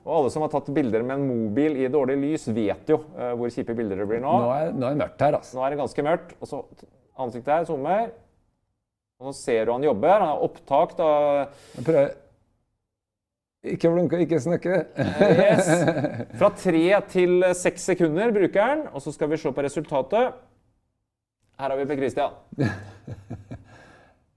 [0.06, 3.00] Og alle som har tatt bilder med en mobil i dårlig lys, vet jo
[3.38, 4.34] hvor kjipe bilder det blir nå.
[4.46, 5.58] Nå er, nå er det mørkt her, altså.
[5.58, 6.36] Nå er det ganske mørkt.
[6.38, 6.62] Og så
[7.18, 8.14] ansiktet her, zoomer.
[9.22, 10.20] Og nå ser du han jobber.
[10.20, 11.10] Han har opptak da
[11.80, 12.14] prøver
[13.74, 14.84] Ikke blunke, ikke snakke.
[15.00, 15.70] Yes.
[16.40, 18.84] Fra tre til seks sekunder bruker han.
[18.94, 20.36] Og så skal vi se på resultatet.
[21.60, 22.32] Her har vi Per Christian.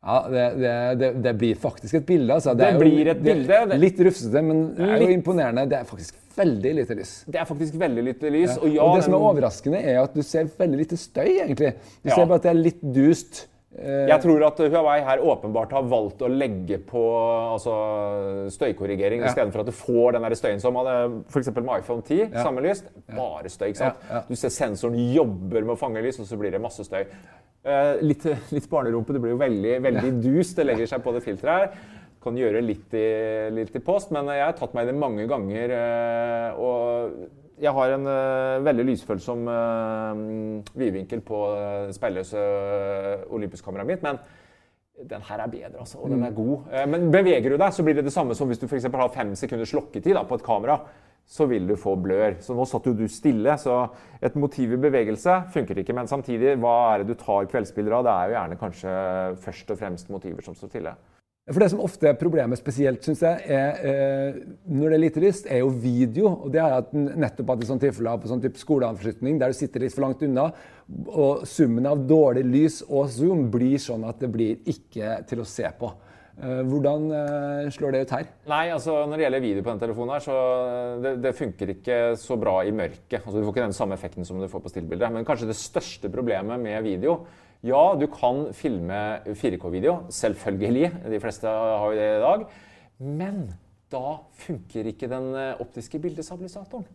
[0.08, 2.32] Ja, det, det, det, det blir faktisk et bilde.
[2.36, 2.54] Altså.
[2.56, 5.66] Det jo- blir et bilde, Det, det- litt rufsete, men det er jo imponerende.
[5.68, 7.12] Det er faktisk veldig lite lys.
[7.26, 8.54] Det er faktisk veldig lite lys.
[8.54, 8.60] Ja.
[8.62, 11.72] Og ja, og det som er overraskende, er at du ser veldig lite støy, egentlig.
[12.04, 12.14] Du Ja.
[12.14, 13.48] ser bare at det er litt dust.
[13.78, 17.02] Eh, Jeg tror at Huawei her åpenbart har valgt å legge på
[17.54, 17.74] altså,
[18.50, 19.28] støykorrigering Ja.
[19.30, 20.94] istedenfor at du får den der støyen som hadde
[21.30, 21.50] f.eks.
[21.54, 22.30] med iPhone 10.
[22.32, 22.42] Ja.
[22.42, 22.82] Samme lys,
[23.14, 23.68] bare støy.
[23.70, 23.94] ikke sant?
[24.08, 24.22] Ja, ja.
[24.28, 27.04] Du ser sensoren jobber med å fange lys, og så blir det masse støy.
[27.68, 28.24] Uh, litt,
[28.54, 29.12] litt barnerumpe.
[29.12, 30.56] Det blir jo veldig, veldig dust.
[30.56, 31.96] Det legger seg på det filteret her.
[32.22, 33.06] Kan gjøre litt i,
[33.54, 35.74] litt i post, men jeg har tatt meg i det mange ganger.
[35.74, 37.12] Uh, og
[37.62, 40.20] jeg har en uh, veldig lysfølsom uh,
[40.78, 44.04] vidvinkel på uh, speilløse uh, Olympus-kameraet mitt.
[44.06, 44.20] men
[44.98, 46.54] den her er bedre, altså, og den er god.
[46.72, 49.02] Uh, Men beveger du deg, så blir det det samme som hvis du for eksempel
[49.02, 50.80] har fem sekunders slokketid da, på et kamera.
[51.28, 52.38] Så vil du få blør.
[52.40, 53.82] Så nå satt jo du stille, så
[54.24, 55.92] et motiv i bevegelse funker ikke.
[55.92, 58.06] Men samtidig, hva er det du tar kveldsbilder av?
[58.06, 58.94] Det er jo gjerne kanskje
[59.44, 60.94] først og fremst motiver som står stille.
[61.48, 65.22] For Det som ofte er problemet spesielt, synes jeg, er, eh, når det er lite
[65.22, 66.28] lyst, er jo video.
[66.44, 69.48] Og det har jeg hatt nettopp hatt i sånne tilfeller på sånn type skoleavslutning, der
[69.48, 70.50] du sitter litt for langt unna.
[71.08, 75.48] Og summen av dårlig lys og zoom blir sånn at det blir ikke til å
[75.48, 75.92] se på.
[76.38, 78.28] Eh, hvordan eh, slår det ut her?
[78.52, 80.36] Nei, altså Når det gjelder video på den telefonen, her, så
[81.02, 83.22] det, det funker ikke så bra i mørket.
[83.24, 85.16] Altså, du får ikke den samme effekten som du får på stillbildet.
[85.16, 87.22] Men kanskje det største problemet med video
[87.66, 90.06] Ja, du kan filme 4K-video.
[90.14, 90.92] Selvfølgelig.
[91.10, 92.44] De fleste har jo det i dag.
[93.02, 93.50] Men
[93.90, 96.86] da funker ikke den eh, optiske bildestabilisatoren.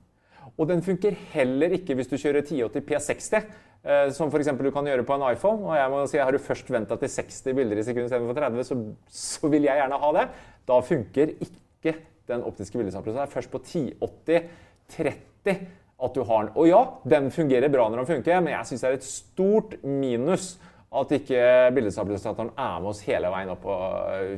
[0.57, 3.35] Og den funker heller ikke hvis du kjører 1080 P60,
[3.83, 4.47] eh, som f.eks.
[4.59, 5.61] du kan gjøre på en iPhone.
[5.67, 8.63] Og jeg må si, Har du først venta til 60 bilder i sekundet istedenfor 30,
[8.63, 8.75] så,
[9.09, 10.25] så vil jeg gjerne ha det.
[10.69, 11.95] Da funker ikke
[12.31, 13.35] den optiske bildestabilisatoren.
[13.35, 16.53] Først på 1080-30 at du har den.
[16.59, 16.83] Og ja,
[17.15, 20.53] den fungerer bra når den funker, men jeg syns det er et stort minus
[20.93, 23.77] at ikke bildestabilisatoren er med oss hele veien opp på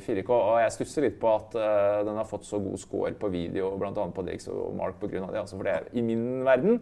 [0.06, 0.30] 4K.
[0.32, 3.74] Og jeg stusser litt på at eh, den har fått så god score på video,
[3.80, 3.92] bl.a.
[3.92, 5.26] på Dix og Mark pga.
[5.26, 5.42] det.
[5.42, 6.80] Altså for det, I min verden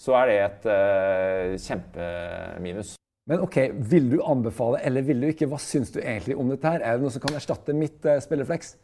[0.00, 2.94] så er det et uh, kjempeminus.
[3.28, 3.58] Men ok,
[3.90, 5.48] vil du anbefale eller vil du ikke?
[5.50, 6.72] Hva syns du egentlig om dette?
[6.72, 6.80] her?
[6.80, 8.78] Er det noe som kan erstatte mitt uh, spilleflex?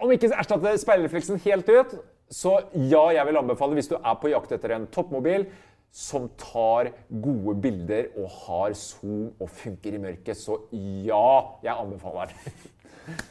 [0.00, 1.94] Om ikke erstatte speilrefleksen helt ut,
[2.30, 5.48] så ja, jeg vil anbefale hvis du er på jakt etter en toppmobil
[5.90, 12.30] som tar gode bilder og har zoom og funker i mørket, så ja, jeg anbefaler
[12.30, 12.60] den.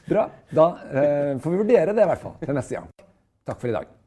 [0.10, 0.26] Bra.
[0.52, 2.92] Da eh, får vi vurdere det i hvert fall til neste gang.
[3.48, 3.99] Takk for i dag.